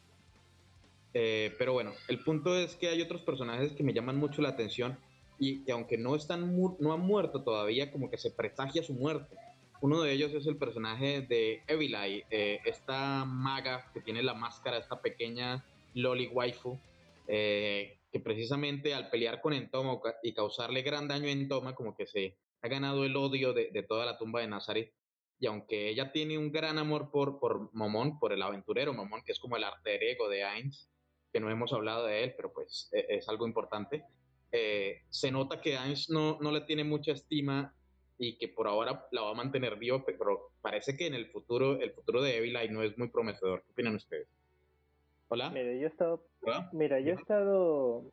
[1.14, 4.50] Eh, pero bueno, el punto es que hay otros personajes que me llaman mucho la
[4.50, 4.98] atención
[5.38, 9.38] y que aunque no, están no han muerto todavía, como que se presagia su muerte.
[9.84, 14.32] Uno de ellos es el personaje de Evil Eye, eh, esta maga que tiene la
[14.32, 16.80] máscara, esta pequeña Loli Waifu,
[17.28, 22.06] eh, que precisamente al pelear con Entoma y causarle gran daño a Entoma, como que
[22.06, 24.90] se ha ganado el odio de, toda la tumba de Nazaret.
[25.38, 29.32] Y aunque ella tiene un gran amor por, por Momón, por el aventurero Momón, que
[29.32, 30.88] es como el arte ego de Ainz,
[31.30, 34.02] que no hemos hablado de él, pero pues es, es algo importante,
[34.50, 37.74] eh, se nota que Ainz no, no le tiene mucha estima
[38.18, 41.80] y que por ahora la va a mantener vivo, pero parece que en el futuro,
[41.80, 43.62] el futuro de Evilai no es muy prometedor.
[43.62, 44.28] ¿Qué opinan ustedes?
[45.28, 45.50] Hola.
[45.50, 46.22] Mira, yo he estado,
[46.72, 48.04] mira, yo he estado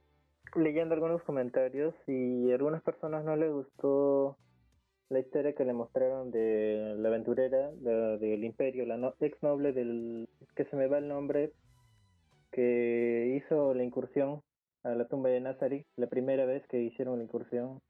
[0.55, 4.37] leyendo algunos comentarios y a algunas personas no les gustó
[5.09, 10.29] la historia que le mostraron de la aventurera del imperio, la no, ex noble del
[10.55, 11.51] que se me va el nombre,
[12.51, 14.41] que hizo la incursión
[14.83, 17.81] a la tumba de Nazareth, la primera vez que hicieron la incursión,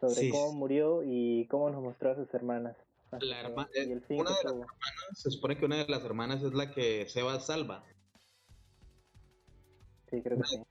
[0.00, 0.30] sobre sí.
[0.30, 2.76] cómo murió y cómo nos mostró a sus hermanas.
[3.20, 4.76] La herma y el fin una de las hermanas,
[5.14, 7.84] se supone que una de las hermanas es la que Seba salva.
[10.10, 10.62] Sí, creo que sí.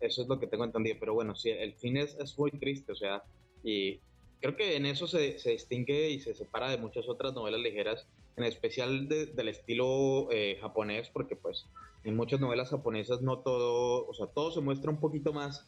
[0.00, 2.92] Eso es lo que tengo entendido, pero bueno, sí, el fin es, es muy triste,
[2.92, 3.22] o sea,
[3.62, 4.00] y
[4.40, 8.06] creo que en eso se, se, distingue y se separa de muchas otras novelas ligeras,
[8.36, 11.66] en especial de, del estilo eh, japonés, porque pues
[12.04, 15.66] en muchas novelas japonesas no todo, o sea, todo se muestra un poquito más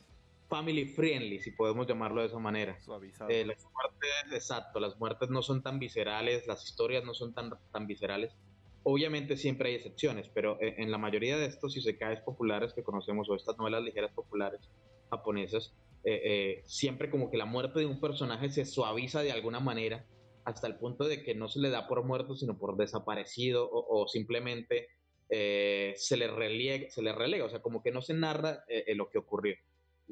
[0.52, 2.78] family friendly, si podemos llamarlo de esa manera.
[2.78, 3.30] Suavizado.
[3.30, 7.50] Eh, las muertes, exacto, las muertes no son tan viscerales, las historias no son tan,
[7.72, 8.34] tan viscerales.
[8.82, 13.34] Obviamente siempre hay excepciones, pero en la mayoría de estos isekais populares que conocemos o
[13.34, 14.60] estas novelas ligeras populares
[15.08, 15.72] japonesas,
[16.04, 20.04] eh, eh, siempre como que la muerte de un personaje se suaviza de alguna manera
[20.44, 24.02] hasta el punto de que no se le da por muerto, sino por desaparecido o,
[24.02, 24.88] o simplemente
[25.34, 28.94] eh, se, le relega, se le relega, o sea, como que no se narra eh,
[28.94, 29.56] lo que ocurrió.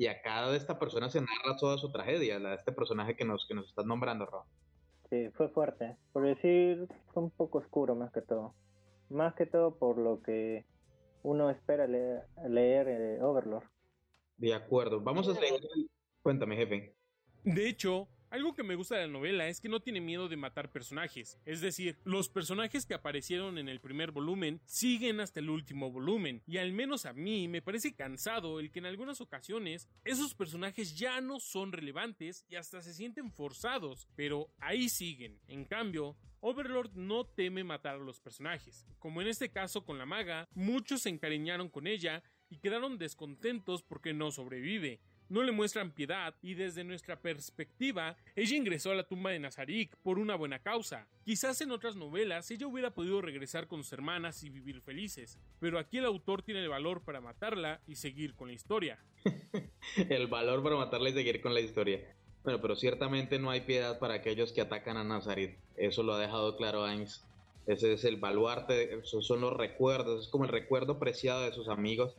[0.01, 3.27] Y acá de esta persona se narra toda su tragedia, la de este personaje que
[3.27, 4.45] nos, que nos estás nombrando, Rob.
[5.11, 5.95] Sí, fue fuerte.
[6.15, 8.55] Por decir, fue un poco oscuro más que todo.
[9.11, 10.65] Más que todo por lo que
[11.23, 13.65] uno espera leer, leer eh, Overlord.
[14.39, 15.03] De acuerdo.
[15.03, 15.61] Vamos a seguir.
[16.23, 16.95] Cuéntame, jefe.
[17.45, 20.37] De hecho, algo que me gusta de la novela es que no tiene miedo de
[20.37, 25.51] matar personajes, es decir, los personajes que aparecieron en el primer volumen siguen hasta el
[25.51, 29.89] último volumen, y al menos a mí me parece cansado el que en algunas ocasiones
[30.05, 35.41] esos personajes ya no son relevantes y hasta se sienten forzados, pero ahí siguen.
[35.49, 40.07] En cambio, Overlord no teme matar a los personajes, como en este caso con la
[40.07, 45.93] maga, muchos se encariñaron con ella y quedaron descontentos porque no sobrevive, no le muestran
[45.93, 50.59] piedad y desde nuestra perspectiva, ella ingresó a la tumba de Nazarik por una buena
[50.59, 51.07] causa.
[51.25, 55.79] Quizás en otras novelas ella hubiera podido regresar con sus hermanas y vivir felices, pero
[55.79, 58.99] aquí el autor tiene el valor para matarla y seguir con la historia.
[60.11, 62.01] el valor para matarla y seguir con la historia.
[62.43, 65.57] Bueno, pero ciertamente no hay piedad para aquellos que atacan a Nazarit.
[65.77, 67.25] Eso lo ha dejado claro Ains.
[67.67, 71.69] Ese es el baluarte, esos son los recuerdos, es como el recuerdo preciado de sus
[71.69, 72.17] amigos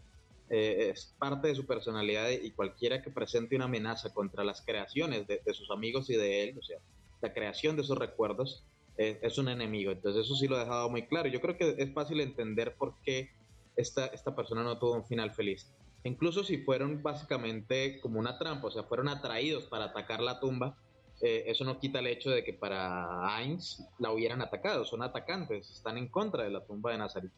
[0.51, 5.25] eh, es parte de su personalidad y cualquiera que presente una amenaza contra las creaciones
[5.27, 6.77] de, sus amigos y de él, o sea,
[7.21, 8.65] la creación de esos recuerdos,
[8.97, 9.91] es un enemigo.
[9.91, 11.27] Entonces eso sí lo ha dejado muy claro.
[11.27, 13.31] Yo creo que es fácil entender por qué
[13.75, 15.71] esta, esta persona no tuvo un final feliz.
[16.03, 20.77] Incluso si fueron básicamente como una trampa, o sea, fueron atraídos para atacar la tumba,
[21.21, 25.69] eh, eso no quita el hecho de que para Ainz la hubieran atacado, son atacantes,
[25.69, 27.31] están en contra de la tumba de Nazaret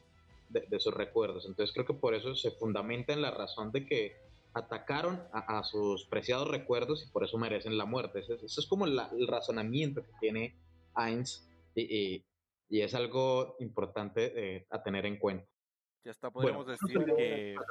[0.53, 1.45] de, sus recuerdos.
[1.45, 4.15] Entonces creo que por eso se fundamenta en la razón de que
[4.53, 8.19] atacaron a, sus preciados recuerdos y por eso merecen la muerte.
[8.19, 10.55] Eso, es como el razonamiento que tiene
[10.93, 12.23] Ainz y,
[12.69, 15.47] es algo importante eh, a tener en cuenta.
[16.03, 17.55] Ya hasta podríamos decir que...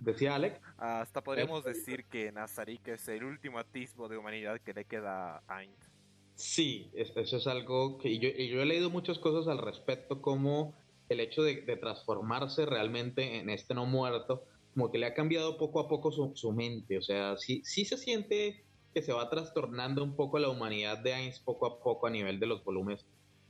[0.00, 0.60] Decía Alex.
[0.78, 5.56] Hasta podríamos decir que Nazarik es el último atisbo de humanidad que le queda a
[5.58, 5.92] Ainz.
[6.34, 10.74] Sí, eso es algo que yo, yo he leído muchas cosas al respecto, como
[11.12, 14.44] el hecho de, transformarse realmente en este no muerto,
[14.74, 17.96] como que le ha cambiado poco a poco su, mente, o sea, sí, sí se
[17.96, 22.10] siente que se va trastornando un poco la humanidad de Ainz poco a poco a
[22.10, 23.04] nivel de los volúmenes,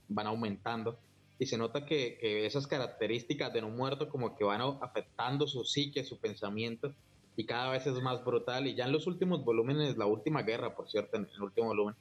[0.09, 0.99] van aumentando,
[1.39, 6.05] y se nota que, esas características de no muerto como que van afectando su psique,
[6.05, 6.93] su pensamiento,
[7.37, 10.77] y cada vez es más brutal, y ya en los últimos volúmenes, la última guerra,
[10.77, 11.95] por cierto, en el último volumen,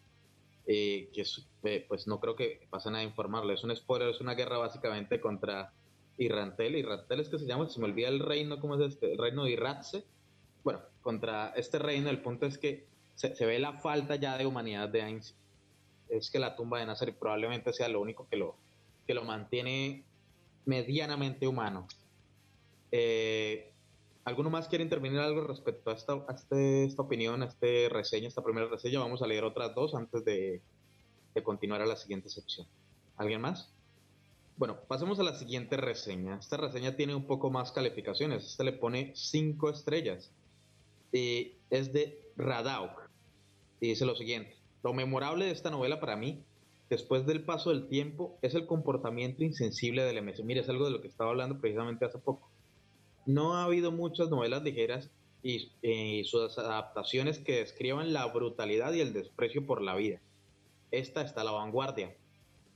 [0.73, 1.25] eh, que
[1.63, 3.55] eh, pues no creo que pase nada a informarle.
[3.55, 5.73] Es un spoiler, es una guerra básicamente contra
[6.17, 6.77] Irrantel.
[6.77, 9.12] Irrantel es que se llama, se me olvida el reino, ¿cómo es este?
[9.12, 10.05] El reino de Irratse.
[10.63, 14.88] Bueno, contra este reino, el punto es que se, ve la falta ya de humanidad
[14.88, 15.36] de Ainz.
[16.07, 18.55] Es que la tumba de Nazar probablemente sea lo único que lo,
[19.05, 20.05] que lo mantiene
[20.63, 21.86] medianamente humano.
[22.93, 23.70] Eh,
[24.23, 28.43] ¿Alguno más quiere intervenir algo respecto a esta, este, esta opinión, a esta reseña, esta
[28.43, 28.99] primera reseña?
[28.99, 30.62] Vamos a leer otras dos antes de,
[31.43, 32.67] continuar a la siguiente sección.
[33.17, 33.73] ¿Alguien más?
[34.57, 36.38] Bueno, pasemos a la siguiente reseña.
[36.38, 38.45] Esta reseña tiene un poco más calificaciones.
[38.45, 40.31] Esta le pone cinco estrellas.
[41.12, 43.10] Y es de Radauk.
[43.79, 44.55] Y dice lo siguiente.
[44.84, 46.43] Lo memorable de esta novela para mí,
[46.91, 50.43] después del paso del tiempo, es el comportamiento insensible del MS.
[50.43, 52.50] Mire, es algo de lo que estaba hablando precisamente hace poco
[53.25, 55.10] no ha habido muchas novelas ligeras
[55.43, 60.19] y, sus adaptaciones que describan la brutalidad y el desprecio por la vida.
[60.91, 62.15] Esta está a la vanguardia.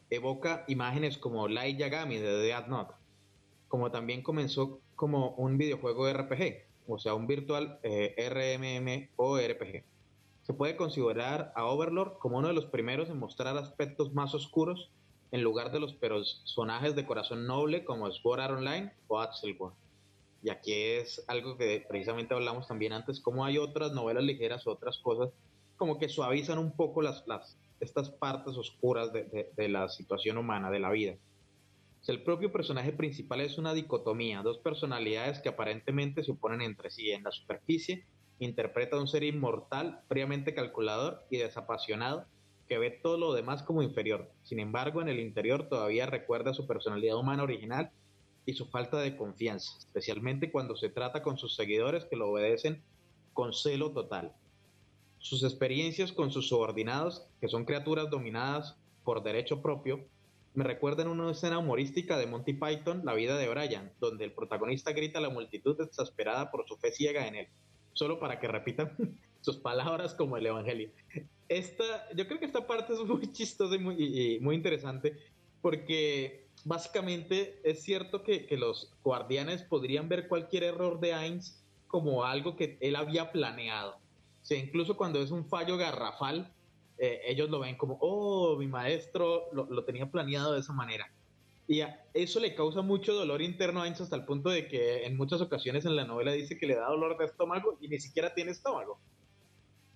[0.09, 2.93] Evoca imágenes como Light Yagami de Death Note,
[3.67, 9.83] como también comenzó como un videojuego RPG, o sea, un virtual eh, RMM o RPG.
[10.43, 14.91] Se puede considerar a Overlord como uno de los primeros en mostrar aspectos más oscuros
[15.31, 19.57] en lugar de los personajes de corazón noble como Sword Art Online o Axel
[20.45, 24.99] y aquí es algo que precisamente hablamos también antes, como hay otras novelas ligeras, otras
[24.99, 25.33] cosas,
[25.75, 30.69] como que suavizan un poco las, las, estas partes oscuras de, de, la situación humana,
[30.69, 31.15] de la vida.
[32.07, 37.09] el propio personaje principal es una dicotomía, dos personalidades que aparentemente se oponen entre sí.
[37.09, 38.05] En la superficie
[38.37, 42.27] interpreta a un ser inmortal, fríamente calculador y desapasionado,
[42.67, 44.29] que ve todo lo demás como inferior.
[44.43, 47.89] Sin embargo, en el interior todavía recuerda su personalidad humana original
[48.45, 52.81] y su falta de confianza, especialmente cuando se trata con sus seguidores que lo obedecen
[53.33, 54.33] con celo total.
[55.17, 60.05] Sus experiencias con sus subordinados, que son criaturas dominadas por derecho propio,
[60.53, 64.93] me recuerdan una escena humorística de Monty Python, La vida de Brian, donde el protagonista
[64.93, 67.47] grita a la multitud exasperada por su fe ciega en él,
[67.93, 68.95] solo para que repitan
[69.41, 70.91] sus palabras como el Evangelio.
[71.49, 71.83] Esta,
[72.15, 75.17] yo creo que esta parte es muy chistosa y muy, y muy interesante
[75.61, 82.57] porque básicamente es cierto que, los guardianes podrían ver cualquier error de Ainz como algo
[82.57, 83.97] que él había planeado.
[84.49, 86.51] Incluso cuando es un fallo garrafal,
[86.97, 91.09] eh, ellos lo ven como, oh, mi maestro lo, tenía planeado de esa manera.
[91.67, 91.81] Y
[92.13, 95.41] eso le causa mucho dolor interno a Ainz hasta el punto de que en muchas
[95.41, 98.51] ocasiones en la novela dice que le da dolor de estómago y ni siquiera tiene
[98.51, 98.99] estómago.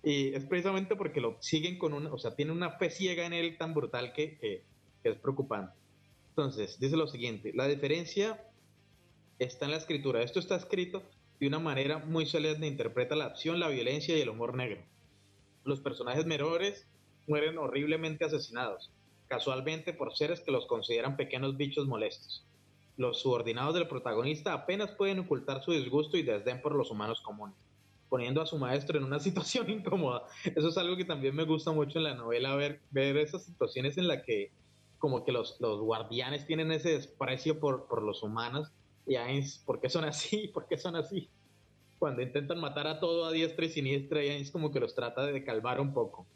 [0.02, 3.32] Y es precisamente porque lo siguen con una, o sea, tiene una fe ciega en
[3.32, 4.64] él tan brutal que, que
[5.08, 5.80] es preocupante.
[6.30, 8.42] Entonces, dice lo siguiente, la diferencia
[9.38, 10.22] está en la escritura.
[10.22, 11.02] Esto está escrito
[11.40, 14.82] de una manera muy solemne, interpreta la acción, la violencia y el humor negro.
[15.64, 16.86] Los personajes menores
[17.26, 18.90] mueren horriblemente asesinados,
[19.28, 22.46] casualmente por seres que los consideran pequeños bichos molestos.
[22.96, 27.56] Los subordinados del protagonista apenas pueden ocultar su disgusto y desdén por los humanos comunes,
[28.10, 30.24] poniendo a su maestro en una situación incómoda.
[30.44, 33.96] Eso es algo que también me gusta mucho en la novela, ver, ver esas situaciones
[33.96, 34.52] en las que
[35.00, 38.70] como que los, los guardianes tienen ese desprecio por, por los humanos
[39.06, 40.48] y Ainz, ¿por qué son así?
[40.54, 41.28] ¿Por qué son así?
[41.98, 45.26] Cuando intentan matar a todo a diestra y siniestra, y Ainz como que los trata
[45.26, 46.26] de calmar un poco.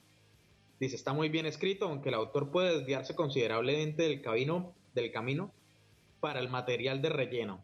[0.81, 5.53] Dice, está muy bien escrito, aunque el autor puede desviarse considerablemente del camino, del camino
[6.21, 7.63] para el material de relleno.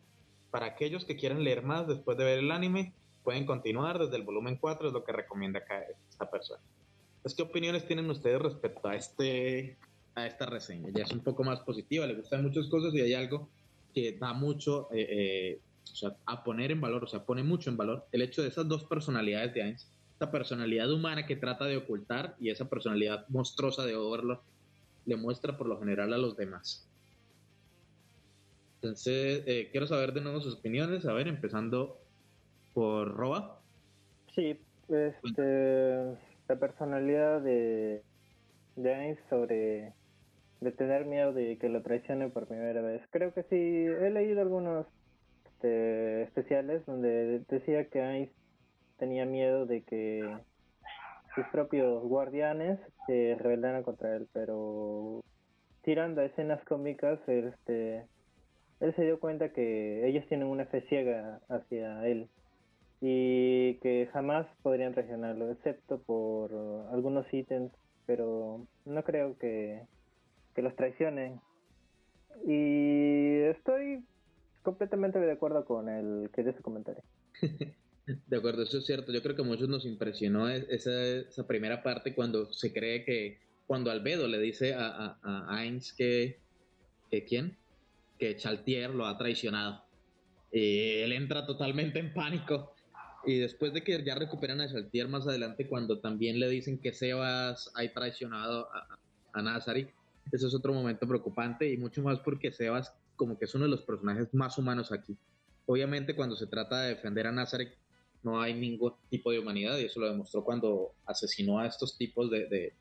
[0.51, 2.93] Para aquellos que quieran leer más después de ver el anime,
[3.25, 6.63] pueden continuar desde el volumen 4, es lo que recomienda acá esta persona.
[7.37, 9.77] ¿Qué opiniones tienen ustedes respecto a este
[10.15, 10.91] a esta reseña.
[10.95, 13.49] Ya es un poco más positiva, le gustan muchas cosas y hay algo
[13.95, 15.61] que da mucho eh, eh,
[15.93, 18.49] o sea, a poner en valor, o sea, pone mucho en valor el hecho de
[18.49, 23.27] esas dos personalidades de Ainz, esta personalidad humana que trata de ocultar y esa personalidad
[23.29, 24.41] monstruosa de Overlord
[25.07, 26.87] le muestra por lo general a los demás.
[28.77, 31.99] Entonces, eh, quiero saber de nuevo sus opiniones, a ver, empezando
[32.73, 33.61] por Roba.
[34.35, 34.59] Sí,
[34.89, 36.17] este,
[36.49, 38.03] la personalidad de,
[38.77, 39.93] de sobre
[40.61, 43.03] de tener miedo de que lo traicionen por primera vez.
[43.11, 44.87] Creo que sí, he leído algunos
[45.61, 48.31] este, especiales donde decía que Ainz
[48.99, 50.23] tenía miedo de que
[51.35, 55.23] sus propios guardianes se rebelaran contra él, pero
[55.83, 58.07] tirando a escenas cómicas, este,
[58.81, 62.29] él se dio cuenta que ellos tienen una fe ciega hacia él
[63.03, 66.53] y que jamás podrían traicionarlo, excepto por
[66.91, 67.73] algunos ítems,
[68.07, 69.83] pero no creo que
[70.55, 71.41] que los traicionen.
[72.47, 74.05] Y estoy
[74.63, 77.03] completamente de acuerdo con el que dio ese comentario.
[78.07, 79.13] de acuerdo, eso es cierto.
[79.13, 83.91] Yo creo que a muchos nos impresionó esa, primera parte cuando se cree que, cuando
[83.91, 86.39] Albedo le dice a, a, Ainz que,
[87.11, 87.57] que, ¿quién?
[88.19, 89.85] Que Chaltier lo ha traicionado.
[90.53, 92.75] Y él entra totalmente en pánico.
[93.25, 96.93] Y después de que ya recuperan a Chaltier más adelante, cuando también le dicen que
[96.93, 98.99] Sebas ha traicionado a,
[99.35, 99.89] a Nazari,
[100.33, 103.71] eso es otro momento preocupante y mucho más porque Sebas como que es uno de
[103.71, 105.17] los personajes más humanos aquí.
[105.67, 107.75] Obviamente cuando se trata de defender a Nazareth
[108.23, 112.31] no hay ningún tipo de humanidad y eso lo demostró cuando asesinó a estos tipos
[112.31, 112.75] de,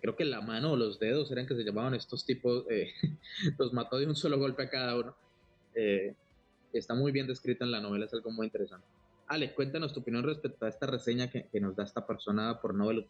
[0.00, 2.92] creo que la mano o los dedos eran que se llamaban estos tipos, eh,
[3.58, 5.14] los mató de un solo golpe a cada uno.
[5.74, 6.14] Eh,
[6.72, 8.86] está muy bien descrito en la novela, es algo muy interesante.
[9.26, 13.06] Ale, cuéntanos tu opinión respecto a esta reseña que, nos da esta persona por Novel.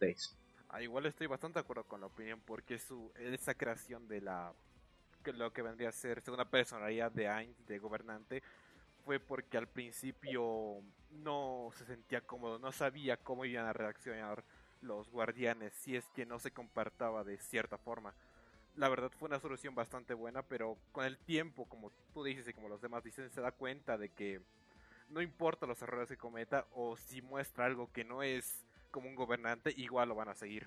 [0.73, 4.53] Ah, igual estoy bastante de acuerdo con la opinión porque su esa creación de la
[5.25, 8.41] que lo que vendría a ser segunda personalidad de Ainz de gobernante
[9.05, 14.45] fue porque al principio no se sentía cómodo, no sabía cómo iban a reaccionar
[14.81, 18.15] los guardianes si es que no se compartaba de cierta forma.
[18.77, 22.55] La verdad fue una solución bastante buena, pero con el tiempo, como tú dices y
[22.55, 24.41] como los demás dicen, se da cuenta de que
[25.09, 29.15] no importa los errores que cometa o si muestra algo que no es como un
[29.15, 30.67] gobernante, igual lo van a seguir.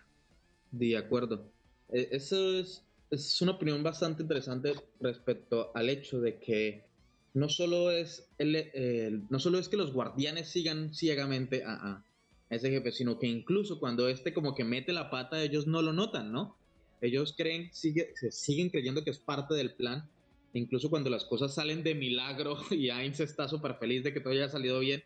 [0.72, 1.52] De acuerdo.
[1.90, 6.86] E, eso es, es una opinión bastante interesante respecto al hecho de que
[7.34, 12.04] no solo es, el, no solo es que los guardianes sigan ciegamente a,
[12.50, 15.92] ese jefe, sino que incluso cuando este como que mete la pata, ellos no lo
[15.92, 16.56] notan, ¿no?
[17.02, 20.08] Ellos creen, sigue, siguen creyendo que es parte del plan.
[20.54, 24.34] Incluso cuando las cosas salen de milagro y Ainz está súper feliz de que todo
[24.34, 25.04] haya salido bien,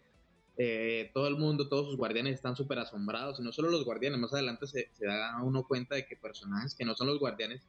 [0.60, 4.20] eh, todo el mundo, todos sus guardianes están súper asombrados, y no solo los guardianes,
[4.20, 7.62] más adelante se, da uno cuenta de que personajes que no son los guardianes,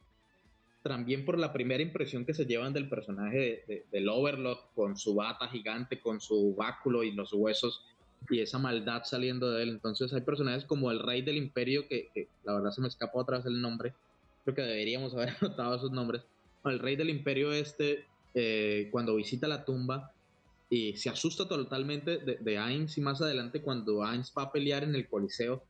[0.83, 5.49] también por la primera impresión que se llevan del personaje del Overlord, con su bata
[5.49, 7.85] gigante, con su báculo y los huesos,
[8.31, 9.69] y esa maldad saliendo de él.
[9.69, 13.37] Entonces hay personajes como el Rey del Imperio, que, la verdad se me escapó otra
[13.37, 13.93] vez el nombre,
[14.45, 16.23] creo que deberíamos haber anotado esos nombres.
[16.65, 20.13] El Rey del Imperio este, eh, cuando visita la tumba,
[20.71, 24.95] y se asusta totalmente de, de y más adelante cuando Ainz va a pelear en
[24.95, 25.63] el Coliseo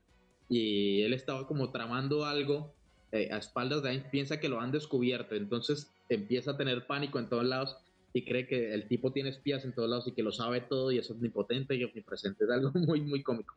[0.49, 2.75] y él estaba como tramando algo
[3.13, 7.19] eh, a espaldas de Ainz, piensa que lo han descubierto, entonces empieza a tener pánico
[7.19, 7.77] en todos lados
[8.13, 10.91] y cree que el tipo tiene espías en todos lados y que lo sabe todo
[10.91, 13.55] y es omnipotente y omnipresente, es algo muy, muy cómico.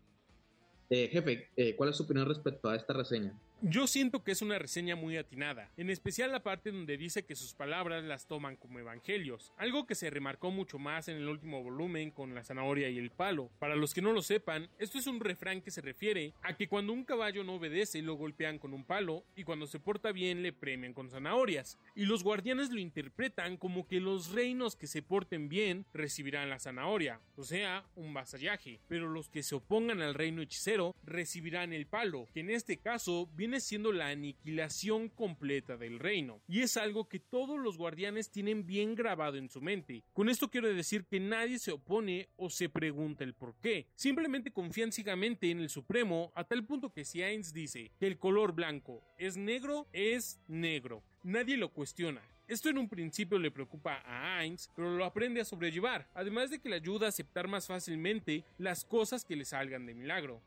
[0.89, 3.33] Eh, jefe, eh, ¿cuál es su opinión respecto a esta reseña?
[3.63, 7.35] Yo siento que es una reseña muy atinada, en especial la parte donde dice que
[7.35, 11.61] sus palabras las toman como evangelios, algo que se remarcó mucho más en el último
[11.61, 13.51] volumen con la zanahoria y el palo.
[13.59, 16.67] Para los que no lo sepan, esto es un refrán que se refiere a que
[16.67, 20.41] cuando un caballo no obedece lo golpean con un palo y cuando se porta bien
[20.41, 25.03] le premian con zanahorias, y los guardianes lo interpretan como que los reinos que se
[25.03, 30.15] porten bien recibirán la zanahoria, o sea, un vasallaje, pero los que se opongan al
[30.15, 35.99] reino hechicero recibirán el palo, que en este caso viene siendo la aniquilación completa del
[35.99, 40.03] reino, y es algo que todos los guardianes tienen bien grabado en su mente.
[40.13, 44.51] Con esto quiero decir que nadie se opone o se pregunta el por qué, simplemente
[44.51, 48.53] confían ciegamente en el Supremo a tal punto que si Ainz dice que el color
[48.53, 51.03] blanco es negro, es negro.
[51.23, 52.21] Nadie lo cuestiona.
[52.47, 56.59] Esto en un principio le preocupa a Ainz, pero lo aprende a sobrellevar, además de
[56.59, 60.41] que le ayuda a aceptar más fácilmente las cosas que le salgan de milagro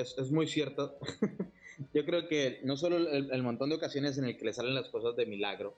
[0.00, 0.98] es, muy cierto.
[1.94, 4.88] Yo creo que no solo el, montón de ocasiones en el que le salen las
[4.88, 5.74] cosas de milagro,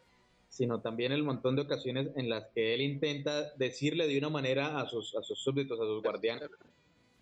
[0.49, 4.81] sino también el montón de ocasiones en las que él intenta decirle de una manera
[4.81, 6.49] a sus, a sus súbditos, a sus guardianes,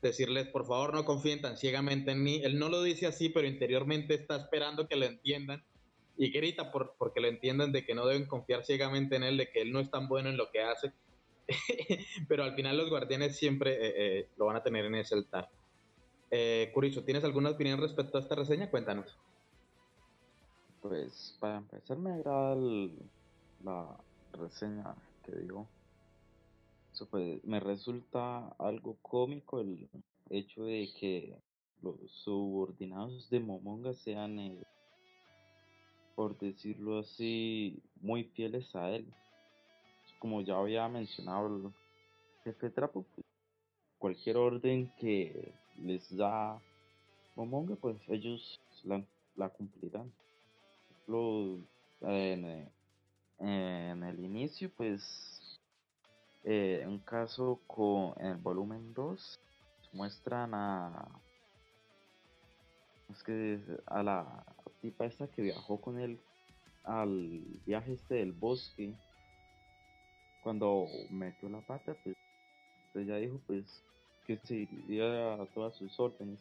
[0.00, 2.40] decirles, por favor, no confíen tan ciegamente en mí.
[2.44, 5.62] Él no lo dice así, pero interiormente está esperando que lo entiendan
[6.16, 9.50] y grita por, porque lo entiendan de que no deben confiar ciegamente en él, de
[9.50, 10.92] que él no es tan bueno en lo que hace.
[12.28, 15.48] pero al final los guardianes siempre eh, eh, lo van a tener en ese altar.
[16.30, 18.70] Eh, Curizo, ¿tienes alguna opinión respecto a esta reseña?
[18.70, 19.16] Cuéntanos.
[20.80, 22.54] Pues para empezar me agrada
[23.64, 23.96] la
[24.32, 25.68] reseña que digo.
[27.44, 29.88] Me resulta algo cómico el
[30.30, 31.38] hecho de que
[31.80, 34.62] los subordinados de Momonga sean, eh,
[36.16, 39.06] por decirlo así, muy fieles a él.
[40.18, 41.72] Como ya había mencionado el
[42.44, 43.26] jefe Trapo, pues,
[43.98, 46.60] cualquier orden que les da
[47.36, 48.60] Momonga, pues ellos
[49.36, 50.12] la, cumplirán.
[52.00, 52.68] en,
[53.38, 55.60] en, el inicio, pues,
[56.44, 59.38] eh, un caso con en el volumen 2,
[59.92, 61.08] muestran a.
[63.10, 64.44] Es que a la
[64.82, 66.20] tipa esta que viajó con él
[66.84, 68.94] al viaje este del bosque,
[70.42, 72.16] cuando metió la pata, pues
[72.98, 73.82] ella dijo, pues,
[74.26, 76.38] que seguiría a todas sus órdenes.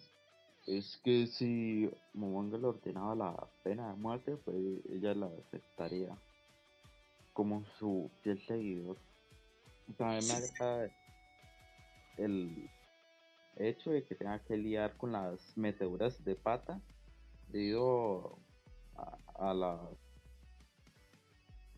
[0.65, 4.57] Es que si Momonga le ordenaba la pena de muerte, pues
[4.89, 6.17] ella la aceptaría
[7.31, 8.97] como su fiel seguidor.
[9.97, 10.91] También me agrada
[12.17, 12.69] el
[13.55, 16.81] hecho de que tenga que lidiar con las meteoras de pata
[17.49, 18.37] debido
[19.35, 19.79] a, la,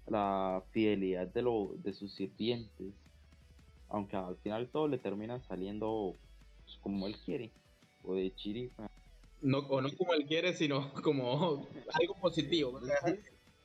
[0.07, 2.93] la fidelidad de, lo, de sus sirvientes
[3.89, 6.15] aunque al final todo le termina saliendo
[6.63, 7.51] pues, como él quiere,
[8.03, 8.89] o de chiripa.
[9.41, 12.79] No, o no como él quiere, sino como algo positivo.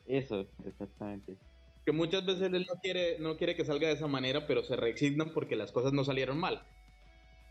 [0.06, 1.36] Eso, exactamente.
[1.84, 4.76] Que muchas veces él no quiere, no quiere que salga de esa manera, pero se
[4.76, 6.66] resignan porque las cosas no salieron mal.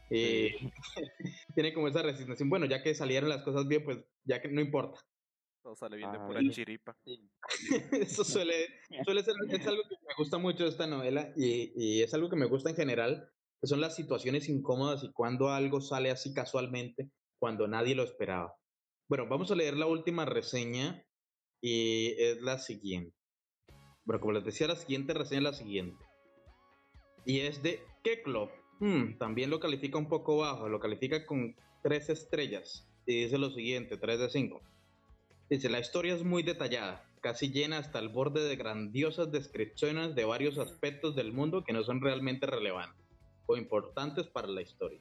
[0.10, 0.52] Eh,
[1.56, 4.62] tiene como esa resignación, bueno, ya que salieron las cosas bien, pues ya que no
[4.62, 5.00] importa.
[5.64, 6.96] Todo sale bien de ah, pura chiripa.
[7.94, 8.68] Eso suele,
[9.06, 12.30] suele ser, es algo que me gusta mucho de esta novela y, y, es algo
[12.30, 16.34] que me gusta en general, que son las situaciones incómodas y cuando algo sale así
[16.34, 17.10] casualmente,
[17.40, 18.54] cuando nadie lo esperaba.
[19.08, 21.06] Bueno, vamos a leer la última reseña
[21.62, 23.16] y es la siguiente.
[24.04, 26.04] Bueno, como les decía, la siguiente reseña es la siguiente.
[27.26, 28.52] Y es de Keklo.
[28.82, 32.90] Hmm, también lo califica un poco bajo, lo califica con tres estrellas.
[33.06, 34.62] Y dice lo siguiente, 3 de 5.
[35.50, 40.26] Dice, la historia es muy detallada, casi llena hasta el borde de grandiosas descripciones de
[40.26, 43.04] varios aspectos del mundo que no son realmente relevantes
[43.46, 45.00] o importantes para la historia.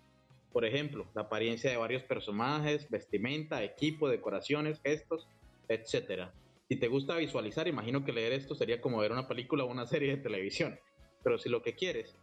[0.53, 5.26] Por ejemplo, la apariencia de varios personajes, vestimenta, equipo, decoraciones, gestos,
[5.68, 6.28] etc.
[6.68, 9.86] Si te gusta visualizar, imagino que leer esto sería como ver una película o una
[9.86, 10.78] serie de televisión.
[11.22, 12.16] Pero si lo que quieres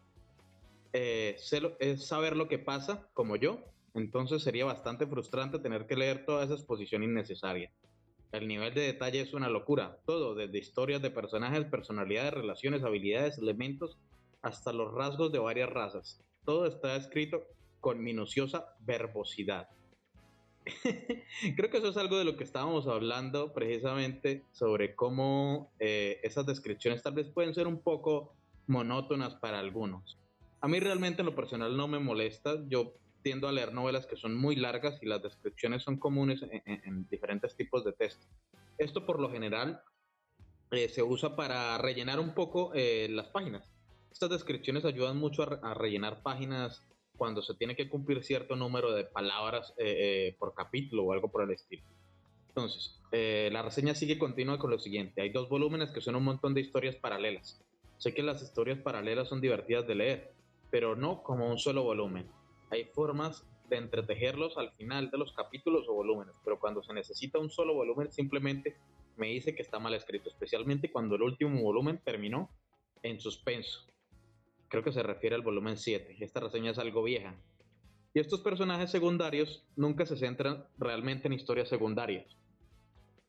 [0.94, 1.38] eh,
[1.80, 3.64] es saber lo que pasa, como yo,
[3.96, 7.72] entonces sería bastante frustrante tener que leer toda esa exposición innecesaria.
[8.32, 9.98] El nivel de detalle es una locura.
[10.06, 13.98] Todo, desde historias de personajes, personalidades, relaciones, habilidades, elementos,
[14.42, 16.22] hasta los rasgos de varias razas.
[16.46, 17.44] Todo está escrito
[17.80, 19.70] con minuciosa verbosidad.
[21.56, 26.46] Creo que eso es algo de lo que estábamos hablando precisamente sobre cómo eh, esas
[26.46, 28.34] descripciones tal vez pueden ser un poco
[28.68, 30.20] monótonas para algunos.
[30.62, 32.58] A mí realmente en lo personal no me molesta.
[32.68, 37.08] Yo tiendo a leer novelas que son muy largas y las descripciones son comunes en,
[37.10, 38.26] diferentes tipos de texto.
[38.78, 39.82] Esto por lo general
[40.72, 43.72] eh, se usa para rellenar un poco eh, las páginas.
[44.12, 46.84] Estas descripciones ayudan mucho a, rellenar páginas
[47.16, 51.30] cuando se tiene que cumplir cierto número de palabras eh, eh, por capítulo o algo
[51.30, 51.84] por el estilo.
[52.48, 55.22] Entonces, eh, la reseña sigue continua con lo siguiente.
[55.22, 57.62] Hay dos volúmenes que son un montón de historias paralelas.
[57.98, 60.34] Sé que las historias paralelas son divertidas de leer,
[60.72, 62.28] pero no como un solo volumen.
[62.70, 67.40] Hay formas de entretejerlos al final de los capítulos o volúmenes, pero cuando se necesita
[67.40, 68.78] un solo volumen simplemente
[69.18, 72.50] me dice que está mal escrito, especialmente cuando el último volumen terminó
[73.04, 73.86] en suspenso.
[74.70, 76.18] Creo que se refiere al volumen 7.
[76.20, 77.36] Esta reseña es algo vieja.
[78.14, 82.26] Y estos personajes secundarios nunca se centran realmente en historias secundarias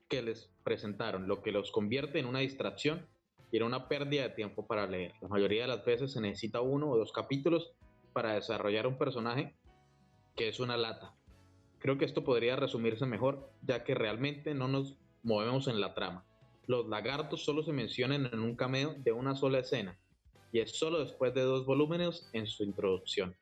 [0.08, 3.06] que les presentaron, lo que los convierte en una distracción
[3.52, 5.14] y en una pérdida de tiempo para leer.
[5.20, 7.72] La mayoría de las veces se necesita uno o dos capítulos
[8.12, 9.54] para desarrollar un personaje
[10.36, 11.14] que es una lata.
[11.78, 16.24] Creo que esto podría resumirse mejor, ya que realmente no nos movemos en la trama.
[16.66, 19.98] Los lagartos solo se mencionan en un cameo de una sola escena,
[20.52, 23.36] y es solo después de dos volúmenes en su introducción.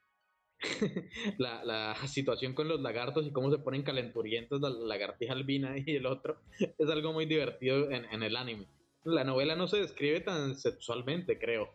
[1.39, 6.07] la, situación con los lagartos y cómo se ponen calenturientos la lagartija albina y el
[6.07, 6.41] otro
[6.79, 8.67] es algo muy divertido en, el anime.
[9.05, 11.71] La novela no se describe tan sexualmente, creo,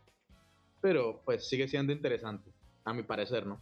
[0.81, 2.51] pero pues sigue siendo interesante,
[2.85, 3.61] a mi parecer, ¿no?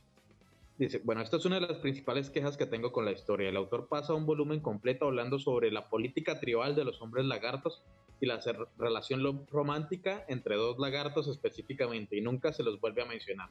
[0.78, 3.50] Dice, bueno, esta es una de las principales quejas que tengo con la historia.
[3.50, 7.84] El autor pasa un volumen completo hablando sobre la política tribal de los hombres lagartos
[8.20, 8.40] y la
[8.78, 13.50] relación romántica entre dos lagartos específicamente y nunca se los vuelve a mencionar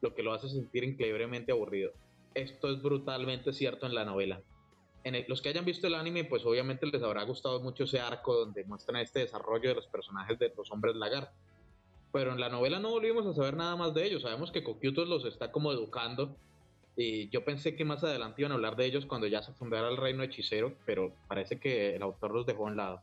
[0.00, 1.92] lo que lo hace sentir increíblemente aburrido.
[2.34, 4.42] Esto es brutalmente cierto en la novela.
[5.04, 8.34] En los que hayan visto el anime, pues obviamente les habrá gustado mucho ese arco
[8.34, 11.34] donde muestran este desarrollo de los personajes de los hombres lagartos.
[12.16, 14.22] Pero en la novela no volvimos a saber nada más de ellos.
[14.22, 16.34] Sabemos que Kokyutos los está como educando.
[16.96, 19.90] Y yo pensé que más adelante iban a hablar de ellos cuando ya se fundara
[19.90, 23.02] el reino hechicero, pero parece que el autor los dejó a un lado.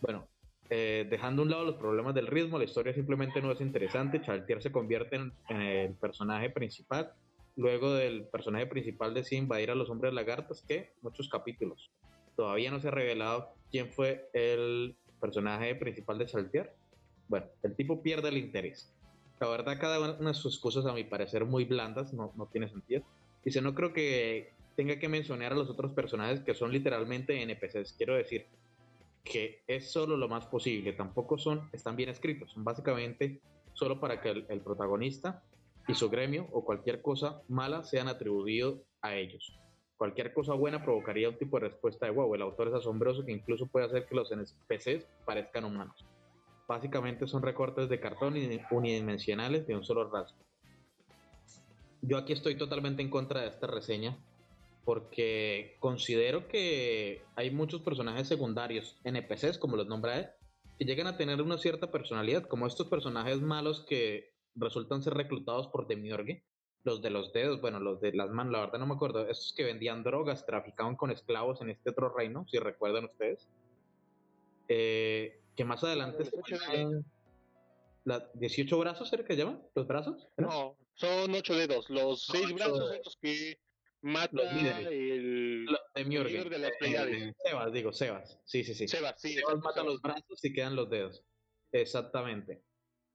[0.00, 0.26] Bueno,
[0.70, 4.22] eh, dejando a un lado los problemas del ritmo, la historia simplemente no es interesante.
[4.22, 7.12] Chaltier se convierte en, el personaje principal.
[7.56, 11.90] Luego del personaje principal decide invadir a los hombres lagartos, que muchos capítulos.
[12.36, 16.74] Todavía no se ha revelado quién fue el personaje principal de Chaltier.
[17.28, 18.92] Bueno, el tipo pierde el interés.
[19.40, 22.68] La verdad, cada una de sus cosas, a mi parecer, muy blandas, no, no tiene
[22.68, 23.02] sentido.
[23.44, 27.92] Dice, no creo que tenga que mencionar a los otros personajes que son literalmente NPCs.
[27.92, 28.46] Quiero decir,
[29.24, 33.40] que es solo lo más posible, tampoco son, están bien escritos, son básicamente
[33.74, 35.42] solo para que el, protagonista
[35.86, 39.58] y su gremio o cualquier cosa mala sean atribuidos a ellos.
[39.96, 43.32] Cualquier cosa buena provocaría un tipo de respuesta de wow, el autor es asombroso que
[43.32, 46.07] incluso puede hacer que los NPCs parezcan humanos.
[46.68, 48.34] Básicamente son recortes de cartón
[48.70, 50.38] unidimensionales de un solo rasgo.
[52.02, 54.18] Yo aquí estoy totalmente en contra de esta reseña
[54.84, 60.36] porque considero que hay muchos personajes secundarios, NPCs como los nombra
[60.78, 65.68] que llegan a tener una cierta personalidad, como estos personajes malos que resultan ser reclutados
[65.68, 66.42] por Demiurge,
[66.84, 69.52] los de los dedos, bueno, los de las manos, la verdad no me acuerdo, esos
[69.54, 73.48] que vendían drogas, traficaban con esclavos en este otro reino, si recuerdan ustedes,
[74.68, 76.22] eh, que más adelante...
[78.04, 79.60] ¿La 18 brazos era que llaman?
[79.74, 80.28] ¿Los brazos?
[80.36, 81.90] No, son 8 dedos.
[81.90, 83.58] Los 6 brazos son los que
[84.00, 88.40] mata el de, de las eh, Sebas, digo, Sebas.
[88.44, 88.86] Sí, sí, sí.
[88.86, 89.34] Sebas, sí.
[89.34, 91.24] Sebas mata los brazos y quedan los dedos.
[91.72, 92.62] Exactamente.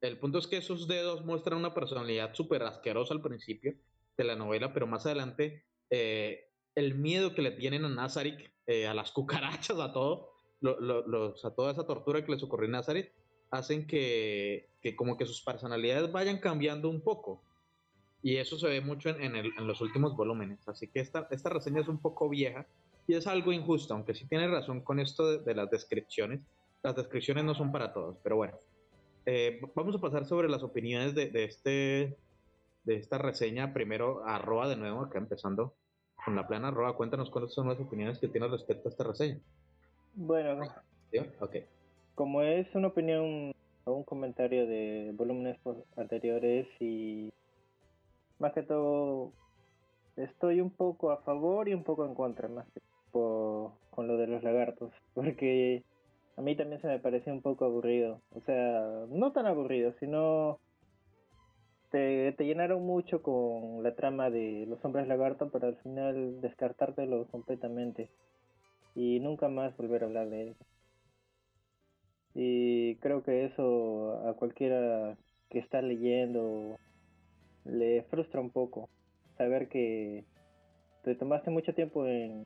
[0.01, 3.73] El punto es que esos dedos muestran una personalidad súper asquerosa al principio
[4.17, 8.85] de la novela, pero más adelante eh, el miedo que le tienen a Nazarick, eh,
[8.85, 10.32] a las cucarachas, a todo,
[10.63, 13.11] los, a toda esa tortura que les ocurrió a Nazarick,
[13.51, 17.41] hacen que, que como que sus personalidades vayan cambiando un poco.
[18.23, 20.65] Y eso se ve mucho en, los últimos volúmenes.
[20.67, 22.65] Así que esta, esta reseña es un poco vieja
[23.05, 26.39] y es algo injusta, aunque sí tiene razón con esto de, las descripciones.
[26.81, 28.57] Las descripciones no son para todos, pero bueno.
[29.25, 32.17] Eh, vamos a pasar sobre las opiniones de, este,
[32.85, 33.73] de esta reseña.
[33.73, 35.75] Primero, a Roa de nuevo, acá empezando
[36.23, 36.71] con la plana.
[36.71, 39.39] Roa, cuéntanos cuáles son las opiniones que tienes respecto a esta reseña.
[40.15, 40.61] Bueno,
[42.15, 43.51] como es una opinión
[43.85, 45.57] o un comentario de volúmenes
[45.97, 47.33] anteriores y
[48.39, 49.31] más que todo
[50.15, 54.27] estoy un poco a favor y un poco en contra, más que con lo de
[54.27, 55.83] los lagartos, porque
[56.35, 60.59] a mí también se me parecía un poco aburrido, o sea, no tan aburrido, sino
[61.91, 67.27] te, te llenaron mucho con la trama de los hombres lagartos, pero al final descartártelo
[67.27, 68.09] completamente
[68.95, 70.55] y nunca más volver a hablar de él.
[72.35, 75.17] Y creo que eso a cualquiera
[75.49, 76.77] que está leyendo
[77.65, 78.89] le frustra un poco
[79.37, 80.25] saber que
[81.03, 82.45] te tomaste mucho tiempo en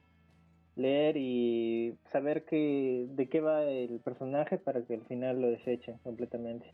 [0.75, 5.97] leer y saber que de qué va el personaje para que al final lo desechen
[5.99, 6.71] completamente.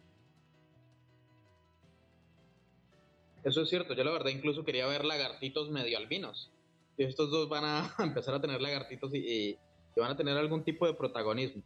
[3.44, 6.50] Eso es cierto, yo la verdad incluso quería ver lagartitos medio albinos.
[6.98, 9.58] Y estos dos van a empezar a tener lagartitos y,
[9.96, 11.62] van a tener algún tipo de protagonismo.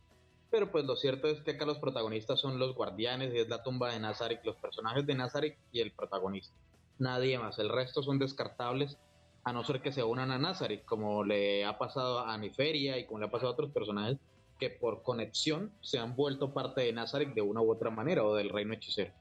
[0.49, 3.63] Pero pues lo cierto es que acá los protagonistas son los guardianes y es la
[3.63, 6.55] tumba de Nazarick, los personajes de Nazarick y el protagonista.
[6.99, 8.97] Nadie más, el resto son descartables
[9.43, 13.05] a no ser que se unan a Nazarick, como le ha pasado a Niferia y
[13.05, 14.17] como le ha pasado a otros personajes
[14.59, 18.35] que por conexión se han vuelto parte de Nazarick de una u otra manera o
[18.35, 19.13] del reino hechicero.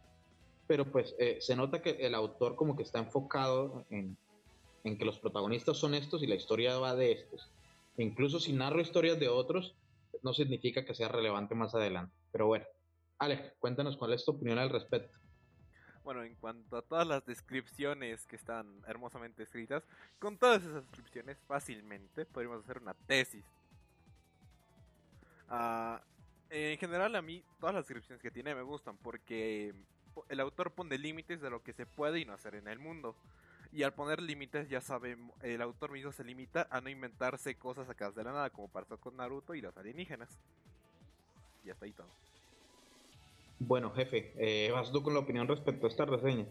[0.67, 4.17] Pero pues eh, se nota que el autor como que está enfocado en,
[4.87, 7.51] en que los protagonistas son estos y la historia va de estos.
[7.99, 9.75] incluso si narro historias de otros,
[10.23, 12.15] no significa que sea relevante más adelante.
[12.31, 12.67] Pero bueno,
[13.19, 15.19] Alex, cuéntanos cuál es tu opinión al respecto.
[16.05, 19.83] Bueno, en cuanto a todas las descripciones que están hermosamente escritas,
[20.21, 23.45] con todas esas descripciones fácilmente podríamos hacer una tesis.
[25.51, 25.99] Uh,
[26.51, 29.75] en general a mí todas las descripciones que tiene me gustan porque
[30.29, 33.17] el autor pone límites de lo que se puede y no hacer en el mundo.
[33.73, 37.87] Y al poner límites, ya sabemos, el autor mismo se limita a no inventarse cosas
[37.87, 40.29] sacadas de la nada, como pasó con Naruto y los alienígenas.
[41.65, 42.09] Y hasta ahí todo.
[43.59, 46.47] Bueno, jefe, eh, vas tú con la opinión respecto a esta reseña.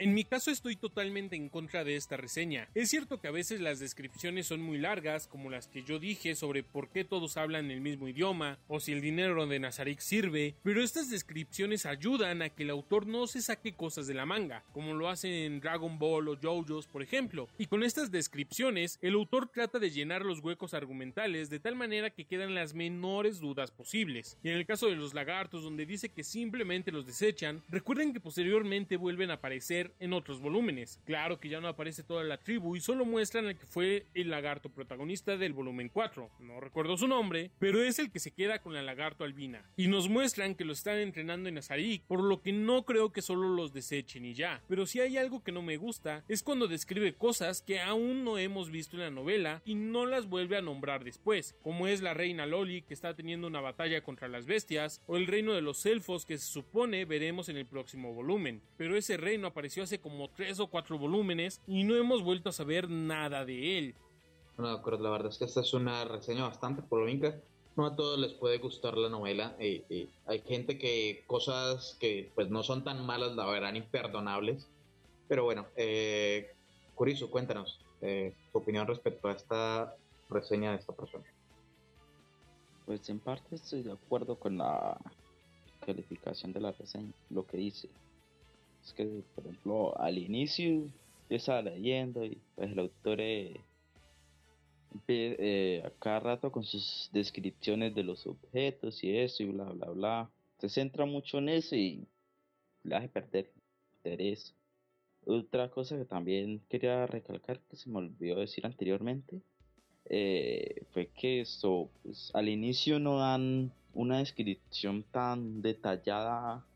[0.00, 2.70] En mi caso estoy totalmente en contra de esta reseña.
[2.74, 6.34] Es cierto que a veces las descripciones son muy largas, como las que yo dije
[6.34, 10.54] sobre por qué todos hablan el mismo idioma, o si el dinero de Nazarik sirve,
[10.62, 14.64] pero estas descripciones ayudan a que el autor no se saque cosas de la manga,
[14.72, 17.50] como lo hacen en Dragon Ball o JoJo's, por ejemplo.
[17.58, 22.08] Y con estas descripciones, el autor trata de llenar los huecos argumentales de tal manera
[22.08, 24.38] que quedan las menores dudas posibles.
[24.42, 28.20] Y en el caso de los lagartos, donde dice que simplemente los desechan, recuerden que
[28.20, 31.00] posteriormente vuelven a aparecer en otros volúmenes.
[31.04, 34.30] Claro que ya no aparece toda la tribu y solo muestran al que fue el
[34.30, 36.30] lagarto protagonista del volumen 4.
[36.40, 39.70] No recuerdo su nombre, pero es el que se queda con la lagarto albina.
[39.76, 43.22] Y nos muestran que lo están entrenando en Azarik, por lo que no creo que
[43.22, 44.62] solo los desechen y ya.
[44.68, 48.38] Pero si hay algo que no me gusta, es cuando describe cosas que aún no
[48.38, 52.14] hemos visto en la novela y no las vuelve a nombrar después, como es la
[52.14, 55.84] reina Loli que está teniendo una batalla contra las bestias, o el reino de los
[55.86, 58.62] elfos que se supone veremos en el próximo volumen.
[58.76, 62.52] Pero ese reino apareció hace como tres o cuatro volúmenes y no hemos vuelto a
[62.52, 63.94] saber nada de él.
[64.56, 67.40] Bueno, de acuerdo, la verdad es que esta es una reseña bastante polémica.
[67.76, 69.56] No a todos les puede gustar la novela.
[69.60, 74.66] y hay gente que cosas que pues no son tan malas la verán imperdonables.
[75.28, 76.50] Pero bueno, eh,
[77.00, 79.96] Curizo, cuéntanos eh, tu opinión respecto a esta
[80.28, 81.24] reseña de esta persona.
[82.84, 84.98] Pues en parte estoy de acuerdo con la
[85.86, 87.88] calificación de la reseña, lo que dice.
[88.90, 90.88] Es que, por ejemplo, al inicio
[91.28, 93.60] yo estaba leyendo y pues el autor eh,
[95.06, 99.90] eh, a cada rato con sus descripciones de los objetos y eso y bla, bla,
[99.90, 100.30] bla.
[100.58, 102.04] Se centra mucho en eso y
[102.82, 103.52] le hace perder
[103.98, 104.56] interés.
[105.24, 109.40] Otra cosa que también quería recalcar que se me olvidó decir anteriormente
[110.06, 116.66] eh, fue que esto, pues, al inicio no dan una descripción tan detallada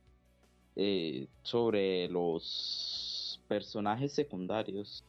[0.76, 5.04] eh, sobre los personajes secundarios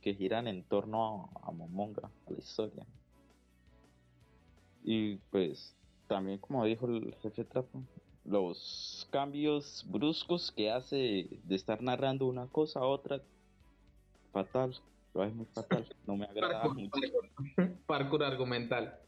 [0.00, 2.86] que giran en torno a, Momonga, a la historia.
[4.84, 5.74] Y pues
[6.06, 7.82] también como dijo el jefe Trapo,
[8.24, 13.20] los cambios bruscos que hace de estar narrando una cosa a otra,
[14.32, 14.74] fatal,
[15.14, 16.90] lo es muy fatal, no me agrada mucho.
[17.86, 18.98] Parkour argumental.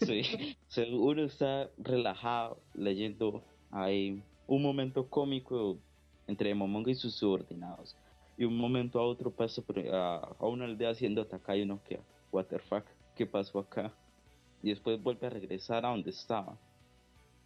[0.00, 0.56] Sí,
[0.92, 5.78] uno está relajado leyendo ahí un momento cómico
[6.26, 7.96] entre Momonga y sus subordinados.
[8.36, 12.46] Y un momento a otro pasa a, una aldea siendo atacada y uno que, what
[13.14, 13.92] ¿qué pasó acá?
[14.62, 16.58] Y después vuelve a regresar a donde estaba.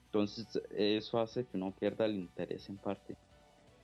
[0.07, 3.17] Entonces eso hace que uno pierda el interés en parte.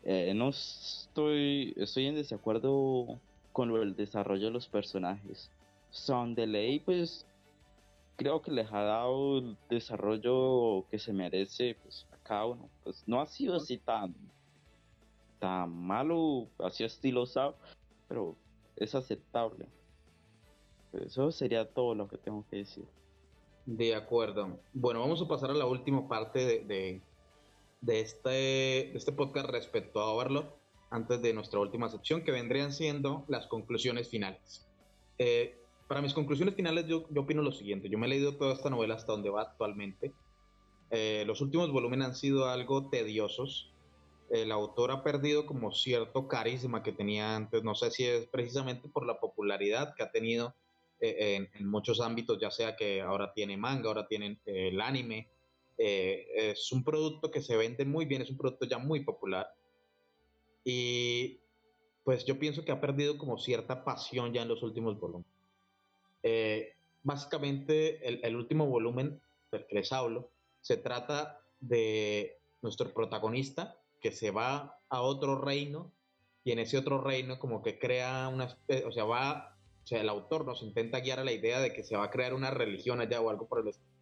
[0.03, 3.21] Eh, no estoy, estoy en desacuerdo
[3.53, 5.51] con el desarrollo de los personajes.
[5.91, 7.25] Son de ley, pues
[8.17, 12.69] creo que les ha dado el desarrollo que se merece pues, cada uno.
[12.83, 14.15] Pues no ha sido así tan,
[15.39, 17.57] tan malo, así estilosado,
[18.09, 18.37] pero
[18.77, 19.67] es aceptable.
[20.93, 22.85] Eso sería todo lo que tengo que decir.
[23.67, 24.59] De acuerdo.
[24.73, 27.01] Bueno, vamos a pasar a la última parte de,
[27.81, 30.47] de, este, este podcast respecto a Overlord,
[30.91, 34.67] antes de nuestra última sección, que vendrían siendo las conclusiones finales.
[35.19, 35.59] Eh,
[35.89, 37.89] para mis conclusiones finales, yo, yo opino lo siguiente.
[37.89, 40.13] Yo me he leído toda esta novela hasta donde va actualmente.
[40.91, 43.73] Eh, los últimos volúmenes han sido algo tediosos.
[44.31, 47.63] El autor ha perdido como cierto carisma que tenía antes.
[47.63, 50.55] No sé si es precisamente por la popularidad que ha tenido
[51.01, 55.29] eh, en, muchos ámbitos, ya sea que ahora tiene manga, ahora tiene eh, el anime.
[55.79, 59.47] es un producto que se vende muy bien, es un producto ya muy popular.
[60.65, 61.39] Y
[62.07, 65.29] pues yo pienso que ha perdido como cierta pasión ya en los últimos volúmenes.
[66.23, 69.21] Eh, básicamente el, el, último volumen
[69.51, 70.31] del que les hablo
[70.67, 75.93] se trata de nuestro protagonista que se va a otro reino
[76.43, 80.09] y en ese otro reino como que crea una, o sea, va, o sea, el
[80.09, 83.01] autor nos intenta guiar a la idea de que se va a crear una religión
[83.01, 83.93] allá o algo por el estilo,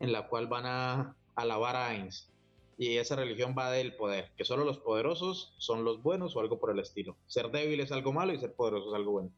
[0.00, 2.30] en la cual van a alabar a Ainz.
[2.78, 6.58] Y esa religión va del poder, que solo los poderosos son los buenos o algo
[6.58, 7.18] por el estilo.
[7.26, 9.30] Ser débil es algo malo y ser poderoso es algo bueno.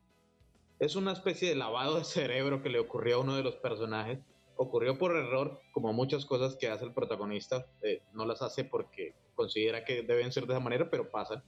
[0.79, 4.21] Es una especie de lavado de cerebro que le ocurrió a uno de los personajes.
[4.62, 7.64] Ocurrió por error, como muchas cosas que hace el protagonista.
[7.80, 11.42] Eh, no las hace porque considera que deben ser de esa manera, pero pasan.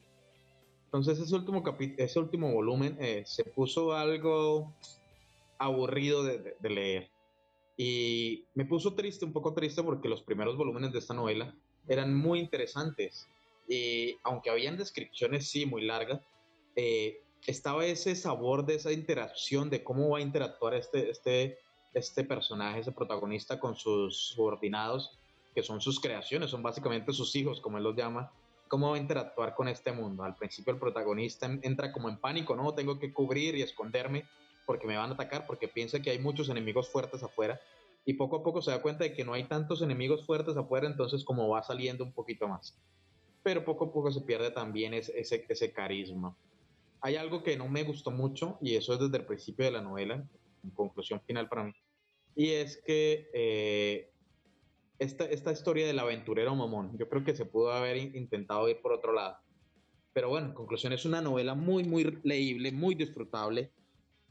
[0.86, 1.62] Entonces ese último,
[1.98, 4.74] ese último volumen eh, se puso algo
[5.58, 7.10] aburrido de, de leer.
[7.76, 11.54] Y me puso triste, un poco triste, porque los primeros volúmenes de esta novela
[11.88, 13.28] eran muy interesantes.
[13.68, 16.22] Y aunque habían descripciones, sí, muy largas,
[16.76, 21.58] eh, estaba ese sabor de esa interacción, de cómo va a interactuar este, este,
[21.94, 25.18] este personaje, ese protagonista con sus subordinados,
[25.54, 28.32] que son sus creaciones, son básicamente sus hijos, como él los llama,
[28.68, 30.24] cómo va a interactuar con este mundo.
[30.24, 34.24] Al principio el protagonista entra como en pánico, no, tengo que cubrir y esconderme
[34.64, 37.60] porque me van a atacar, porque piensa que hay muchos enemigos fuertes afuera
[38.04, 40.86] y poco a poco se da cuenta de que no hay tantos enemigos fuertes afuera,
[40.86, 42.76] entonces como va saliendo un poquito más.
[43.42, 46.34] Pero poco a poco se pierde también ese, ese, carisma.
[47.00, 49.82] Hay algo que no me gustó mucho, y eso es desde el principio de la
[49.82, 50.24] novela,
[50.64, 51.74] en conclusión final para mí,
[52.34, 54.10] y es que eh,
[54.98, 58.92] esta, esta historia del aventurero mamón, yo creo que se pudo haber intentado ir por
[58.92, 59.36] otro lado.
[60.12, 63.72] Pero bueno, en conclusión, es una novela muy, muy leíble, muy disfrutable.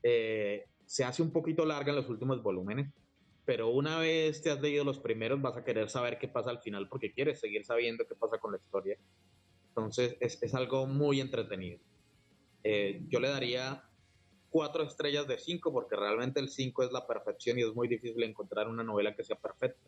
[0.04, 2.94] Eh, se hace un poquito larga en los últimos volúmenes,
[3.46, 6.62] pero una vez te has leído los primeros vas a querer saber qué pasa al
[6.62, 8.98] final porque quieres seguir sabiendo qué pasa con la historia.
[9.70, 11.80] Entonces es, es algo muy entretenido.
[12.64, 13.84] Eh, yo le daría
[14.52, 18.22] cuatro estrellas de cinco porque realmente el cinco es la perfección y es muy difícil
[18.22, 19.80] encontrar una novela que sea perfecta.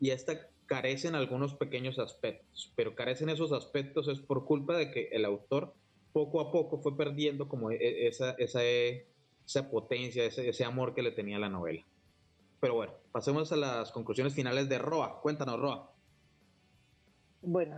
[0.00, 4.90] Y esta carece en algunos pequeños aspectos, pero carecen esos aspectos es por culpa de
[4.90, 5.72] que el autor
[6.12, 10.94] poco a poco fue perdiendo como e, e, esa, esa, esa potencia, ese, ese amor
[10.94, 11.86] que le tenía a la novela.
[12.60, 15.20] Pero bueno, pasemos a las conclusiones finales de Roa.
[15.20, 15.92] Cuéntanos, Roa.
[17.42, 17.76] Bueno,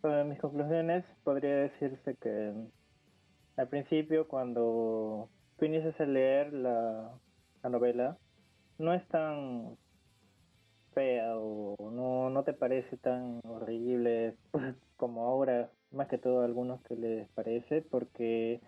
[0.00, 2.52] para mis conclusiones podría decirse que
[3.56, 5.28] al principio cuando
[5.58, 7.18] tú inicias a leer la,
[7.68, 8.16] novela,
[8.78, 9.76] no es tan
[10.94, 14.36] fea o no, no te parece tan horrible
[14.96, 18.60] como ahora, más que todo a algunos que les parece, porque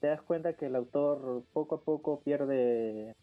[0.00, 3.14] te das cuenta que el autor poco a poco pierde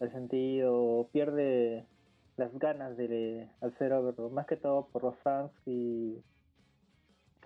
[0.00, 1.86] el sentido, pierde
[2.36, 6.22] las ganas de hacer Overlord, más que todo por los fans y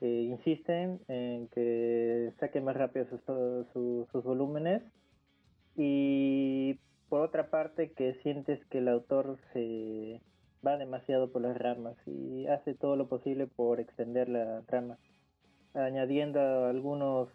[0.09, 4.83] insisten en que saquen más rápido sus, sus volúmenes
[5.77, 6.79] y
[7.09, 10.21] por otra parte que sientes que el autor se
[10.67, 14.99] va demasiado por las ramas y hace todo lo posible por extender la trama,
[15.75, 17.29] añadiendo algunos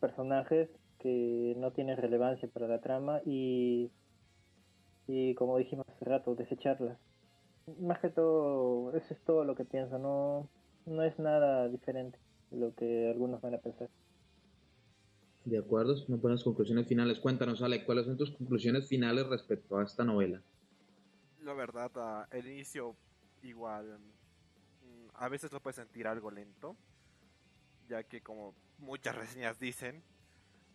[0.00, 3.90] personajes que no tienen relevancia para la trama y
[5.08, 6.98] y como dijimos hace rato, desecharlas.
[7.80, 10.48] Más que todo, eso es todo lo que pienso, no,
[10.86, 12.18] no es nada diferente
[12.50, 13.90] de lo que algunos van a pensar.
[15.44, 17.20] De acuerdo, son buenas conclusiones finales.
[17.20, 20.42] Cuéntanos, Ale, ¿cuáles son tus conclusiones finales respecto a esta novela?
[21.42, 22.96] La verdad, uh, el inicio
[23.42, 26.76] igual, mm, a veces lo puedes sentir algo lento,
[27.88, 30.02] ya que como muchas reseñas dicen,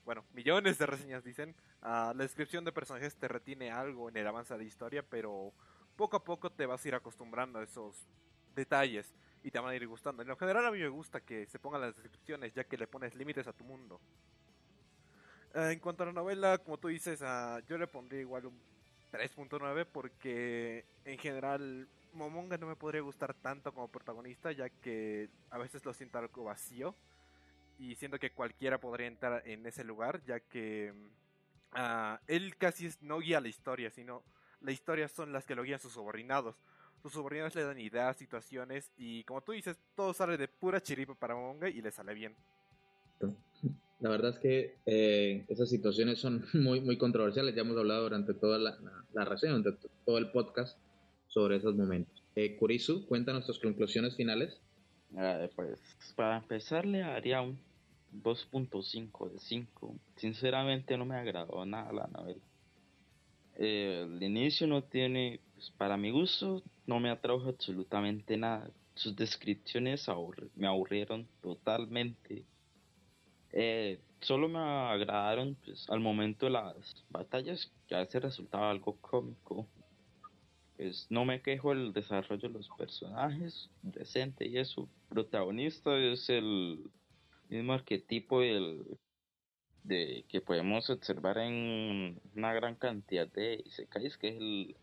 [0.05, 4.27] bueno, millones de reseñas dicen, uh, la descripción de personajes te retiene algo en el
[4.27, 5.53] avance de la historia, pero
[5.97, 8.07] poco a poco te vas a ir acostumbrando a esos
[8.55, 9.13] detalles
[9.43, 10.21] y te van a ir gustando.
[10.21, 12.87] En lo general a mí me gusta que se pongan las descripciones ya que le
[12.87, 13.99] pones límites a tu mundo.
[15.53, 18.59] Uh, en cuanto a la novela, como tú dices, uh, yo le pondría igual un
[19.11, 25.57] 3.9 porque en general Momonga no me podría gustar tanto como protagonista ya que a
[25.57, 26.95] veces lo siento algo vacío
[27.77, 30.93] y siento que cualquiera podría entrar en ese lugar, ya que
[31.73, 34.23] uh, él casi no guía la historia, sino
[34.61, 36.55] la historia son las que lo guían sus subordinados.
[37.01, 41.15] Sus subordinados le dan ideas, situaciones y como tú dices, todo sale de pura chiripa
[41.15, 42.35] para Monga y le sale bien.
[43.99, 47.55] La verdad es que eh, esas situaciones son muy, muy controversiales.
[47.55, 48.77] Ya hemos hablado durante toda la,
[49.13, 50.77] la, reseña, durante todo el podcast
[51.27, 52.23] sobre esos momentos.
[52.35, 54.59] Eh, Kurisu, cuéntanos tus conclusiones finales.
[55.55, 55.79] pues
[56.15, 57.59] para empezar le haría un
[58.23, 59.95] 2.5 de 5.
[60.17, 62.41] Sinceramente no me agradó nada la novela.
[63.55, 68.69] El inicio no tiene, pues, para mi gusto, no me atrajo absolutamente nada.
[68.93, 70.07] sus descripciones
[70.55, 72.43] me aburrieron totalmente.
[73.53, 78.97] Eh, solo me agradaron pues, al momento de las batallas, que a veces resultaba algo
[79.01, 79.67] cómico.
[80.77, 84.89] Pues no me quejo el desarrollo de los personajes, decente y eso.
[85.09, 86.79] protagonista es el
[87.49, 88.83] mismo arquetipo del,
[89.83, 94.75] de que podemos observar en una gran cantidad de isekais, que es el,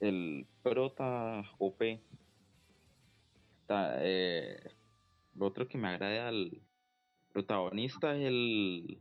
[0.00, 2.00] el prota OP.
[3.68, 4.70] Eh,
[5.34, 6.60] lo otro que me agrada al
[7.32, 8.98] protagonista es el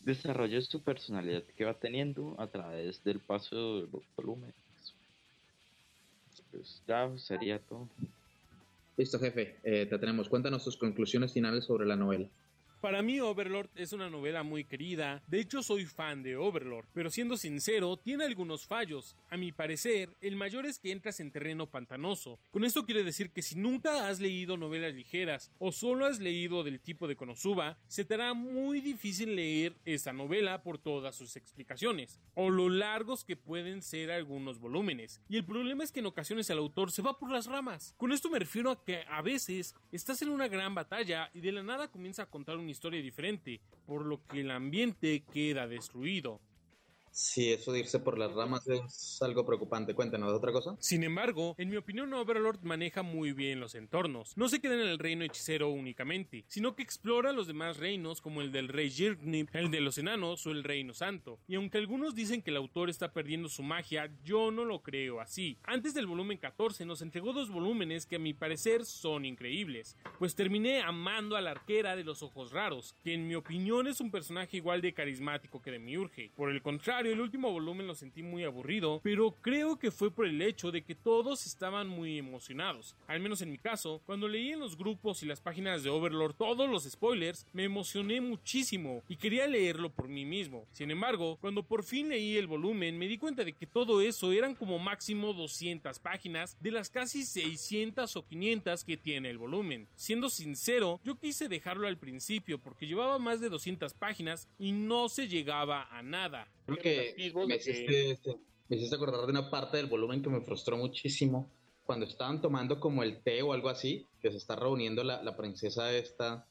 [0.00, 4.54] desarrollo de su personalidad que va teniendo a través del paso de los volúmenes.
[6.50, 7.88] Pues ya sería todo.
[8.96, 10.28] Listo, jefe, eh, te tenemos.
[10.28, 12.28] Cuéntanos tus conclusiones finales sobre la novela.
[12.80, 17.10] Para mí Overlord es una novela muy querida, de hecho soy fan de Overlord, pero
[17.10, 19.16] siendo sincero, tiene algunos fallos.
[19.28, 22.40] A mi parecer, el mayor es que entras en terreno pantanoso.
[22.50, 26.64] Con esto quiere decir que si nunca has leído novelas ligeras o solo has leído
[26.64, 31.36] del tipo de Konosuba, se te hará muy difícil leer esta novela por todas sus
[31.36, 35.20] explicaciones, o lo largos que pueden ser algunos volúmenes.
[35.28, 37.94] Y el problema es que en ocasiones el autor se va por las ramas.
[37.98, 41.52] Con esto me refiero a que a veces estás en una gran batalla y de
[41.52, 46.40] la nada comienza a contar un historia diferente, por lo que el ambiente queda destruido.
[47.10, 49.94] Sí, eso de irse por las ramas es algo preocupante.
[49.94, 50.76] Cuéntanos, ¿otra cosa?
[50.78, 54.36] Sin embargo, en mi opinión, Overlord maneja muy bien los entornos.
[54.36, 58.40] No se queda en el reino hechicero únicamente, sino que explora los demás reinos como
[58.40, 61.40] el del rey Jirknip, el de los enanos o el reino santo.
[61.48, 65.20] Y aunque algunos dicen que el autor está perdiendo su magia, yo no lo creo
[65.20, 65.58] así.
[65.64, 70.34] Antes del volumen 14 nos entregó dos volúmenes que a mi parecer son increíbles, pues
[70.34, 74.10] terminé amando a la arquera de los ojos raros, que en mi opinión es un
[74.10, 76.30] personaje igual de carismático que de Miurge.
[76.36, 80.26] Por el contrario, el último volumen lo sentí muy aburrido, pero creo que fue por
[80.26, 82.96] el hecho de que todos estaban muy emocionados.
[83.06, 86.34] Al menos en mi caso, cuando leí en los grupos y las páginas de Overlord
[86.34, 90.66] todos los spoilers, me emocioné muchísimo y quería leerlo por mí mismo.
[90.72, 94.32] Sin embargo, cuando por fin leí el volumen, me di cuenta de que todo eso
[94.32, 99.88] eran como máximo 200 páginas de las casi 600 o 500 que tiene el volumen.
[99.96, 105.08] Siendo sincero, yo quise dejarlo al principio porque llevaba más de 200 páginas y no
[105.08, 106.48] se llegaba a nada.
[106.78, 108.36] Creo que me hiciste, este,
[108.68, 111.50] me hiciste acordar de una parte del volumen que me frustró muchísimo.
[111.84, 115.36] Cuando estaban tomando como el té o algo así, que se está reuniendo la, la
[115.36, 116.46] princesa esta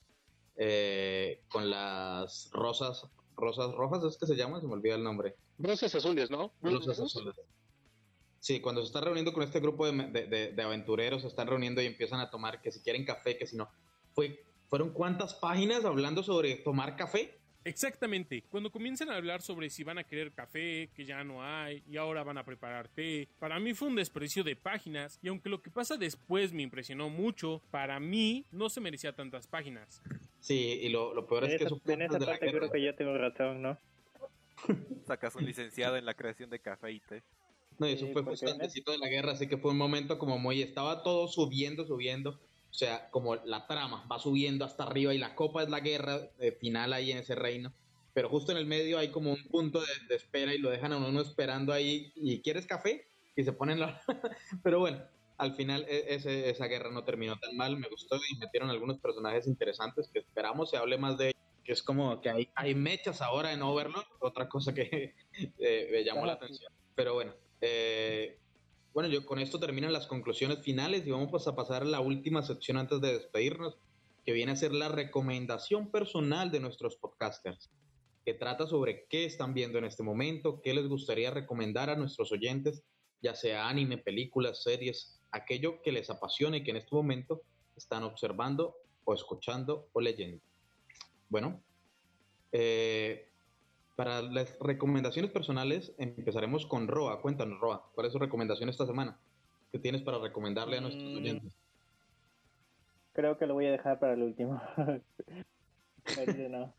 [0.57, 3.07] eh, con las rosas,
[3.37, 4.59] rosas rojas, ¿es que se llama?
[4.59, 5.35] Se me olvida el nombre.
[5.57, 6.51] Rosas azules, ¿no?
[6.61, 7.35] Rosas azules.
[8.39, 11.81] Sí, cuando se está reuniendo con este grupo de, de, de, aventureros, se están reuniendo
[11.81, 13.69] y empiezan a tomar que si quieren café, que si no.
[14.13, 17.38] Fue, ¿Fueron cuántas páginas hablando sobre tomar café?
[17.69, 21.83] Exactamente, cuando comienzan a hablar sobre si van a querer café, que ya no hay,
[21.87, 25.49] y ahora van a preparar té, para mí fue un desprecio de páginas, y aunque
[25.49, 30.01] lo que pasa después me impresionó mucho, para mí no se merecía tantas páginas.
[30.39, 31.93] Sí, y lo, lo peor es que...
[31.93, 33.77] en esa parte creo que yo tengo razón, ¿no?
[35.05, 37.21] Sacas un licenciado en la creación de café y té.
[37.77, 40.63] No, y eso fue justo de la guerra, así que fue un momento como muy...
[40.63, 42.39] Estaba todo subiendo, subiendo
[42.69, 46.29] o sea, como la trama va subiendo hasta arriba y la copa es la guerra
[46.39, 47.73] eh, final ahí en ese reino.
[48.13, 50.97] Pero justo en el medio hay como un punto de, espera y lo dejan a
[50.97, 52.11] uno esperando ahí.
[52.15, 53.07] ¿Y quieres café?
[53.35, 54.01] Y se ponen la...
[54.63, 55.01] Pero bueno,
[55.37, 56.15] al final e,
[56.49, 57.77] esa guerra no terminó tan mal.
[57.77, 61.39] Me gustó y metieron algunos personajes interesantes que esperamos se hable más de ellos.
[61.63, 65.15] Que es como que hay, hay mechas ahora en Overlord, otra cosa que
[65.59, 66.71] eh, me llamó la atención.
[66.95, 68.39] Pero bueno, eh,
[68.93, 71.99] bueno, yo con esto terminan las conclusiones finales y vamos pues a pasar a la
[71.99, 73.77] última sección antes de despedirnos,
[74.25, 77.69] que viene a ser la recomendación personal de nuestros podcasters,
[78.25, 82.31] que trata sobre qué están viendo en este momento, qué les gustaría recomendar a nuestros
[82.31, 82.83] oyentes,
[83.21, 87.41] ya sea anime, películas, series, aquello que les apasione que en este momento
[87.75, 90.41] están observando o escuchando o leyendo.
[91.29, 91.61] Bueno,
[92.51, 93.28] eh,
[93.99, 97.21] para las recomendaciones personales, empezaremos con Roa.
[97.21, 99.19] Cuéntanos, Roa, ¿cuál es su recomendación esta semana?
[99.73, 101.17] ¿Qué tienes para recomendarle a nuestros mm.
[101.17, 101.53] oyentes?
[103.11, 104.61] Creo que lo voy a dejar para el último.
[106.49, 106.73] no.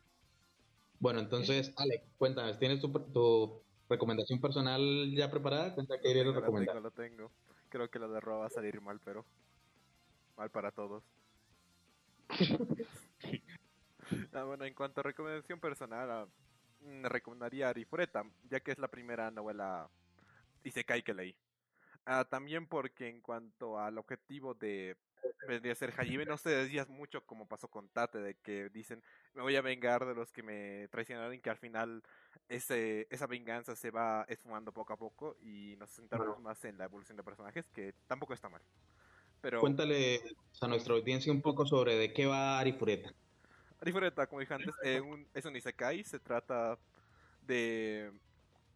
[0.98, 3.60] Bueno, entonces, Ale, cuéntanos, ¿tienes tu,
[3.90, 4.80] recomendación personal
[5.14, 5.74] ya preparada?
[5.74, 6.76] Cuenta qué lo recomendar.
[6.76, 7.30] Tengo, lo tengo.
[7.68, 9.26] Creo que lo de Roa va a salir mal, pero
[10.38, 11.04] mal para todos.
[14.32, 16.26] ah, bueno, en cuanto a recomendación personal, ah,
[17.02, 19.88] recomendaría Arifureta, ya que es la primera novela
[20.64, 21.36] Isekai que leí.
[22.06, 24.96] Ah, también porque en cuanto al objetivo de
[25.46, 29.02] vendría a ser Hajime, no se decía mucho como pasó con Tate, de que dicen,
[29.34, 32.02] me voy a vengar de los que me traicionaron y que al final
[32.48, 36.84] ese, esa venganza se va esfumando poco a poco y nos centramos más en la
[36.84, 38.62] evolución de personajes, que tampoco está mal.
[39.40, 40.20] Pero Cuéntale
[40.60, 43.14] a nuestra audiencia un poco sobre de qué va Arifureta.
[43.80, 46.04] Arifureta, como dije antes, eh, un- es un isekai.
[46.04, 46.78] Se trata
[47.46, 48.12] de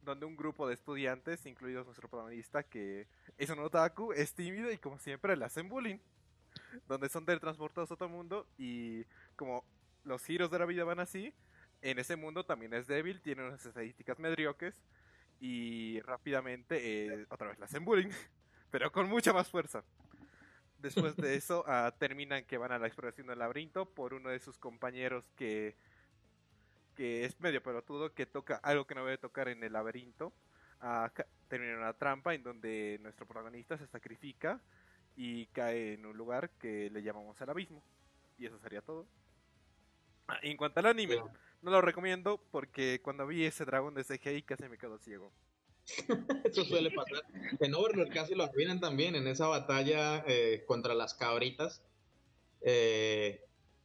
[0.03, 3.07] donde un grupo de estudiantes, incluidos nuestro protagonista, que
[3.39, 5.99] es un otaku, es tímido y como siempre le hacen bullying.
[6.89, 9.05] Donde son teletransportados a otro mundo y
[9.37, 9.65] como
[10.05, 11.33] los giros de la vida van así,
[11.83, 14.75] en ese mundo también es débil, tiene unas estadísticas mediocres
[15.41, 16.79] y rápidamente
[17.23, 18.09] eh, otra vez le hacen bullying,
[18.71, 19.83] pero con mucha más fuerza.
[20.85, 24.39] Después de eso ah, terminan que van a la exploración del laberinto por uno de
[24.39, 25.75] sus compañeros que
[26.95, 30.33] que es medio pelotudo, que toca algo que no debe tocar en el laberinto.
[30.81, 34.61] Ca- termina una trampa en donde nuestro protagonista se sacrifica
[35.17, 37.83] y cae en un lugar que le llamamos el abismo.
[38.39, 39.09] Y eso sería todo.
[40.29, 41.17] Ah, y en cuanto al anime,
[41.63, 45.33] no lo recomiendo porque cuando vi ese dragón de CGI casi me quedo ciego.
[46.45, 47.23] Eso suele pasar.
[47.61, 51.83] En Overlord casi lo arruinan también en esa batalla eh, contra las cabritas.
[52.63, 53.43] eh,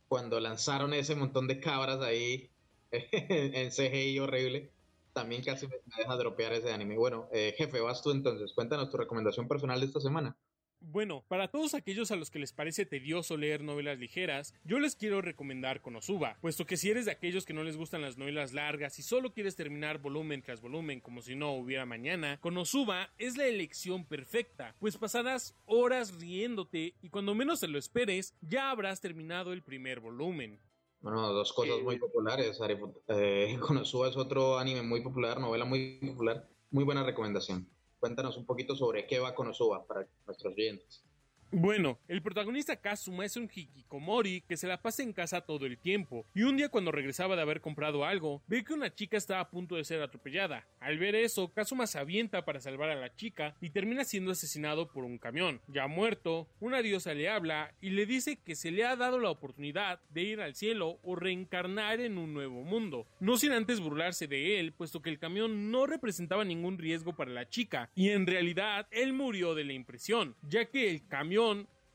[0.08, 2.52] cuando lanzaron ese montón de cabras ahí
[2.92, 4.74] en CGI horrible.
[5.14, 6.98] También casi me deja dropear ese anime.
[6.98, 8.54] Bueno, eh, jefe, vas tú entonces.
[8.54, 10.38] Cuéntanos tu recomendación personal de esta semana.
[10.82, 14.96] Bueno, para todos aquellos a los que les parece tedioso leer novelas ligeras, yo les
[14.96, 18.54] quiero recomendar Konosuba, puesto que si eres de aquellos que no les gustan las novelas
[18.54, 23.36] largas y solo quieres terminar volumen tras volumen como si no hubiera mañana, Konosuba es
[23.38, 29.02] la elección perfecta, pues pasarás horas riéndote y cuando menos te lo esperes, ya habrás
[29.02, 30.60] terminado el primer volumen.
[31.02, 32.60] Bueno, dos cosas muy populares.
[32.62, 36.48] Arifu- Eh, Konosuba es otro anime muy popular, novela muy popular.
[36.72, 37.68] Muy buena recomendación.
[38.00, 41.04] Cuéntanos un poquito sobre qué va Konosuba para nuestros oyentes.
[41.52, 45.80] Bueno, el protagonista Kazuma es un hikikomori que se la pasa en casa todo el
[45.80, 49.40] tiempo, y un día cuando regresaba de haber comprado algo, ve que una chica está
[49.40, 50.68] a punto de ser atropellada.
[50.80, 54.92] Al ver eso, Kazuma se avienta para salvar a la chica y termina siendo asesinado
[54.92, 55.60] por un camión.
[55.68, 59.32] Ya muerto, una diosa le habla y le dice que se le ha dado la
[59.32, 64.28] oportunidad de ir al cielo o reencarnar en un nuevo mundo, no sin antes burlarse
[64.28, 68.28] de él, puesto que el camión no representaba ningún riesgo para la chica, y en
[68.28, 71.39] realidad él murió de la impresión, ya que el camión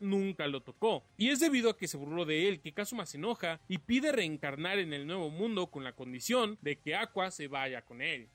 [0.01, 1.05] nunca lo tocó.
[1.17, 4.13] Y es debido a que se burló de él que Kazuma se enoja y pide
[4.13, 8.29] reencarnar en el nuevo mundo con la condición de que Aqua se vaya con él.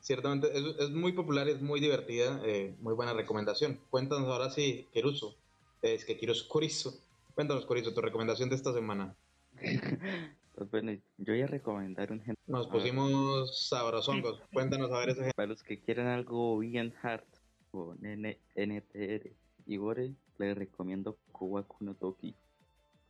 [0.00, 3.80] Ciertamente es, es muy popular, es muy divertida, eh, muy buena recomendación.
[3.90, 5.36] Cuéntanos ahora sí, Kiruso.
[5.80, 6.94] Es que Kiruso, Kuriso.
[7.34, 9.14] Cuéntanos, Kuriso, tu recomendación de esta semana.
[10.54, 14.42] Pues bueno, yo voy a recomendar un género Nos pusimos sabrosongos.
[14.52, 17.24] Cuéntanos a ver ese para los que quieran algo bien hard
[17.70, 19.30] con N NTR
[19.66, 22.34] y Gore, les recomiendo Kuwaku no Toki.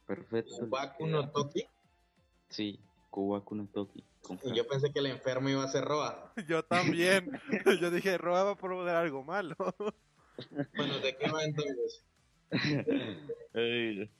[0.07, 0.55] Perfecto.
[1.05, 1.64] queda- no Toki.
[2.51, 2.80] Sí,
[3.11, 4.05] Kuwaku no Toki.
[4.45, 6.33] Y yo pensé que el enfermo iba a ser Roa.
[6.49, 7.30] Yo también.
[7.80, 9.57] Yo dije, Roa va a promover algo malo.
[10.74, 12.03] Bueno, ¿de qué va entonces?
[13.55, 14.11] Ay,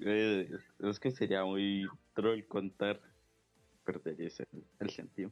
[0.00, 0.50] eh,
[0.80, 3.00] es que sería muy troll contar,
[3.84, 4.48] perdería ese-
[4.80, 5.30] el sentido.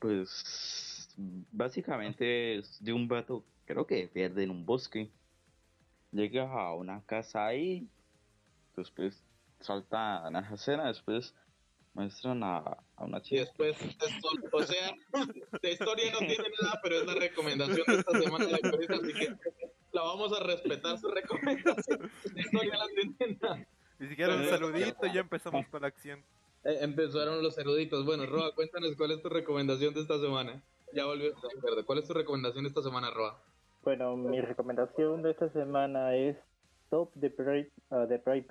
[0.00, 1.08] Pues
[1.52, 5.10] básicamente es de un vato, creo que pierde en un bosque.
[6.12, 7.88] Llega a una casa ahí,
[8.76, 9.24] después
[9.60, 11.34] salta a la escena, después
[11.94, 12.58] muestran a,
[12.96, 13.40] a una Y chica.
[13.42, 14.94] después, esto, o sea,
[15.62, 19.12] de historia no tiene nada, pero es la recomendación de esta semana de Kuriso, así
[19.14, 19.36] que
[19.92, 22.10] la vamos a respetar su recomendación.
[22.34, 22.86] De historia no
[23.16, 23.66] tiene nada.
[23.98, 26.20] Ni siquiera un saludito y ya empezamos con la acción.
[26.64, 28.04] Eh, empezaron los eruditos.
[28.04, 30.62] Bueno, Roa, cuéntanos cuál es tu recomendación de esta semana.
[30.92, 31.32] Ya volvió.
[31.86, 33.40] ¿Cuál es tu recomendación de esta semana, Roa?
[33.84, 36.36] Bueno, mi recomendación de esta semana es
[36.90, 38.46] Top the Pride, uh, the Pride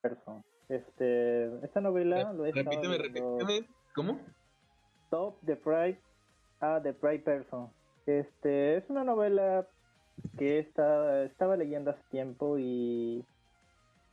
[0.00, 0.42] Person.
[0.68, 3.68] Este, esta novela lo he estado Repíteme, leyendo- repíteme.
[3.94, 4.20] ¿Cómo?
[5.10, 6.00] Top the Pride
[6.60, 7.68] a The Pride Person.
[8.06, 9.66] Este es una novela
[10.38, 13.24] que está, estaba leyendo hace tiempo y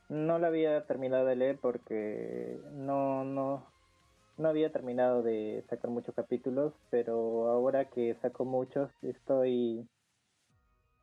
[0.08, 3.64] no la había terminado de leer porque no, no,
[4.36, 9.86] no había terminado de sacar muchos capítulos, pero ahora que saco muchos estoy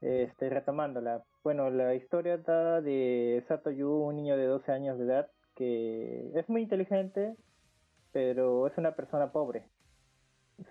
[0.01, 1.23] este, retomándola.
[1.43, 6.31] Bueno, la historia da de Sato Yu, un niño de 12 años de edad que
[6.35, 7.35] es muy inteligente,
[8.13, 9.67] pero es una persona pobre.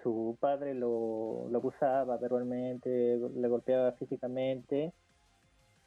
[0.02, 4.92] Su padre lo, lo abusaba verbalmente, le golpeaba físicamente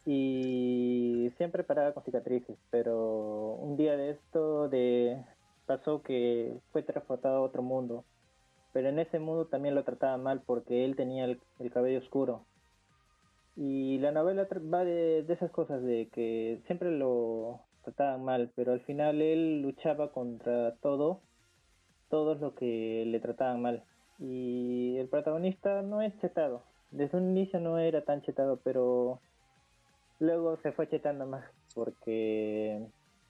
[0.05, 5.23] y siempre paraba con cicatrices, pero un día de esto de
[5.65, 8.05] pasó que fue transportado a otro mundo,
[8.73, 12.45] pero en ese mundo también lo trataba mal porque él tenía el cabello oscuro.
[13.55, 18.73] Y la novela va de, de esas cosas, de que siempre lo trataban mal, pero
[18.73, 21.21] al final él luchaba contra todo,
[22.09, 23.83] todos los que le trataban mal.
[24.19, 29.19] Y el protagonista no es chetado, desde un inicio no era tan chetado, pero
[30.19, 32.85] luego se fue chetando más porque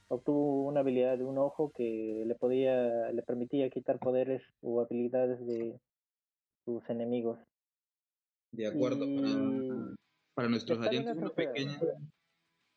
[0.08, 5.46] obtuvo una habilidad de un ojo que le podía, le permitía quitar poderes o habilidades
[5.46, 5.80] de
[6.66, 7.40] sus enemigos.
[8.52, 9.96] De acuerdo, Y- para
[10.50, 11.80] nuestros Está bien oyentes, una pequeña,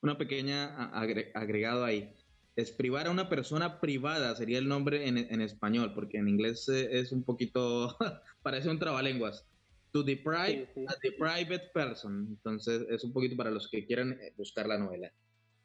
[0.03, 2.15] una pequeña agre- agregado ahí.
[2.57, 6.69] Es privar a una persona privada, sería el nombre en, en español, porque en inglés
[6.69, 7.97] es un poquito,
[8.43, 9.49] parece un trabalenguas.
[9.93, 10.87] To deprive Sí, sí.
[10.89, 12.27] a deprived person.
[12.29, 15.13] Entonces es un poquito para los que quieran eh, buscar la novela.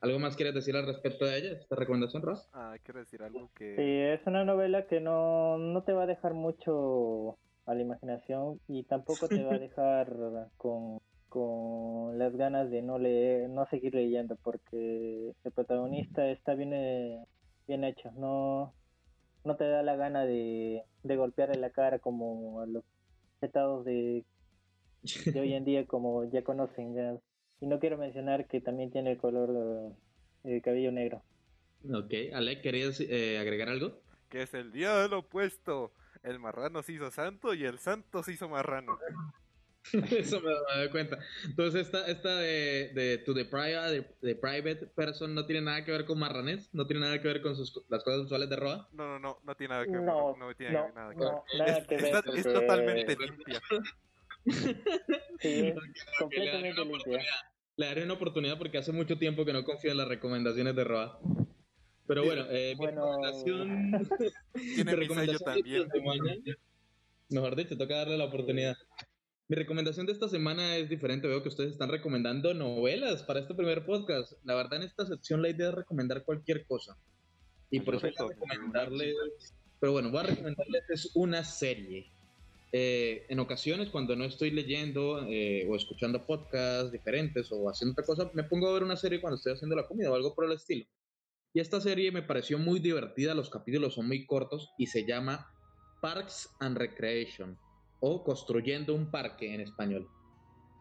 [0.01, 2.47] ¿Algo más quieres decir al respecto de ella, esta recomendación, Ross?
[2.53, 3.75] Ah, quiero decir algo que...
[3.75, 8.61] Sí, es una novela que no, no te va a dejar mucho a la imaginación
[8.67, 10.15] y tampoco te va a dejar
[10.57, 16.73] con, con las ganas de no leer, no seguir leyendo porque el protagonista está bien,
[16.73, 17.23] eh,
[17.67, 18.73] bien hecho, no,
[19.45, 22.83] no te da la gana de, de golpearle la cara como a los
[23.39, 24.25] petados de,
[25.25, 27.17] de hoy en día como ya conocen ya.
[27.61, 29.93] Y no quiero mencionar que también tiene el color
[30.43, 31.21] de cabello negro.
[31.93, 33.99] Ok, Ale, ¿querías eh, agregar algo?
[34.29, 35.91] que es el día del opuesto.
[36.23, 38.99] El marrano se hizo santo y el santo se hizo marrano.
[40.11, 41.17] Eso me, me doy cuenta.
[41.45, 45.83] Entonces, esta, esta de, de To the Private, de, de private Person no tiene nada
[45.85, 48.55] que ver con marranés, no tiene nada que ver con sus, las cosas usuales de
[48.55, 48.89] Roa.
[48.93, 50.01] No, no, no, no tiene nada que ver.
[50.01, 51.31] No, No, tiene no, nada que ver.
[51.31, 52.15] no, nada que ver.
[52.15, 53.61] Está- es totalmente limpia.
[55.41, 55.83] Sí, Ok,
[56.19, 56.83] completamente le daré una limpia.
[56.83, 57.23] oportunidad.
[57.77, 60.83] Le daré una oportunidad porque hace mucho tiempo que no confío en las recomendaciones de
[60.83, 61.19] Roa.
[62.07, 64.07] Pero bueno, eh, mi recomendación.
[64.53, 65.87] Tiene mi sello también.
[67.29, 68.75] mejor dicho, toca darle la oportunidad.
[69.49, 71.27] Mi recomendación de esta semana es diferente.
[71.27, 74.33] Veo que ustedes están recomendando novelas para este primer podcast.
[74.43, 76.95] La verdad, en esta sección la idea es recomendar cualquier cosa.
[77.71, 79.15] Y por eso voy a recomendarles.
[79.79, 82.11] Pero bueno, voy a recomendarles es una serie.
[82.71, 88.05] Eh, en ocasiones, cuando no estoy leyendo eh, o escuchando podcasts diferentes o haciendo otra
[88.05, 90.45] cosa, me pongo a ver una serie cuando estoy haciendo la comida o algo por
[90.45, 90.85] el estilo.
[91.55, 95.51] Y esta serie me pareció muy divertida, los capítulos son muy cortos y se llama
[96.01, 97.57] Parks and Recreation
[97.99, 100.07] o Construyendo un Parque en español.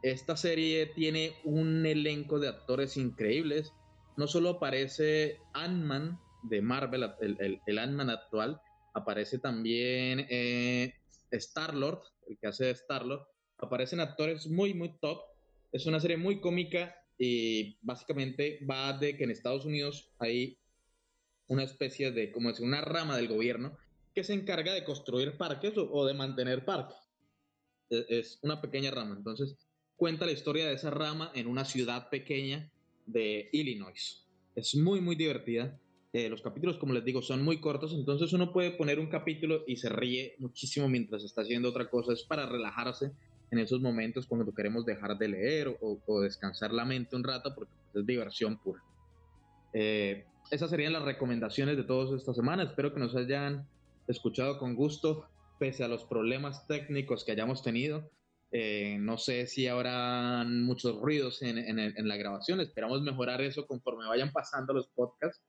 [0.02, 3.72] Esta serie tiene un elenco de actores increíbles.
[4.16, 8.60] No solo aparece Ant-Man de Marvel, el, el, Ant-Man actual,
[8.94, 10.94] aparece también eh,
[11.32, 13.26] Star-Lord, el que hace Star-Lord.
[13.58, 15.20] Aparecen actores muy, muy top.
[15.72, 20.58] Es una serie muy cómica y básicamente va de que en Estados Unidos hay
[21.48, 23.76] una especie de, como decir, una rama del gobierno
[24.14, 27.07] que se encarga de construir parques o de mantener parques.
[27.90, 29.14] Es, es una pequeña rama.
[29.16, 29.56] Entonces,
[29.96, 32.70] cuenta la historia de esa rama en una ciudad pequeña
[33.06, 34.24] de Illinois.
[34.54, 35.78] Es muy, muy divertida.
[36.12, 39.62] Eh, los capítulos, como les digo, son muy cortos, entonces uno puede poner un capítulo
[39.66, 42.12] y se ríe muchísimo mientras está haciendo otra cosa.
[42.12, 43.12] Es para relajarse
[43.50, 47.72] en esos momentos cuando queremos dejar de leer o, descansar la mente un rato porque
[47.94, 48.82] es diversión pura.
[49.72, 52.62] Eh, esas serían las recomendaciones de todos esta semana.
[52.62, 53.66] Espero que nos hayan
[54.06, 55.26] escuchado con gusto,
[55.58, 58.10] pese a los problemas técnicos que hayamos tenido.
[58.50, 62.60] Eh, no sé si habrá muchos ruidos en, en, en, la grabación.
[62.60, 65.44] Esperamos mejorar eso conforme vayan pasando los podcasts.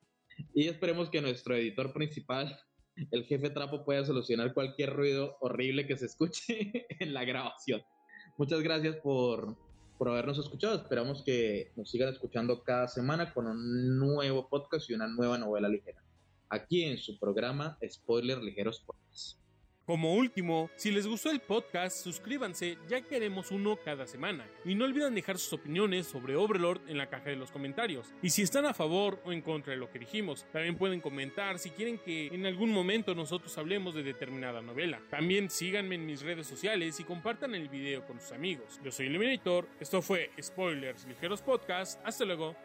[0.54, 2.60] Y esperemos que nuestro editor principal,
[3.12, 7.82] el jefe Trapo, pueda solucionar cualquier ruido horrible que se escuche en la grabación.
[8.38, 9.58] Muchas gracias por,
[9.98, 10.76] por habernos escuchado.
[10.76, 15.70] Esperamos que nos sigan escuchando cada semana con un nuevo podcast y una nueva novela
[15.70, 16.04] ligera.
[16.50, 19.49] Aquí en su programa Spoiler Ligeros Podcast.
[19.90, 24.46] Como último, si les gustó el podcast, suscríbanse ya que haremos uno cada semana.
[24.64, 28.14] Y no olviden dejar sus opiniones sobre Overlord en la caja de los comentarios.
[28.22, 31.58] Y si están a favor o en contra de lo que dijimos, también pueden comentar
[31.58, 35.02] si quieren que en algún momento nosotros hablemos de determinada novela.
[35.10, 38.80] También síganme en mis redes sociales y compartan el video con sus amigos.
[38.84, 42.56] Yo soy Eliminator, esto fue Spoilers Ligeros Podcast, hasta luego.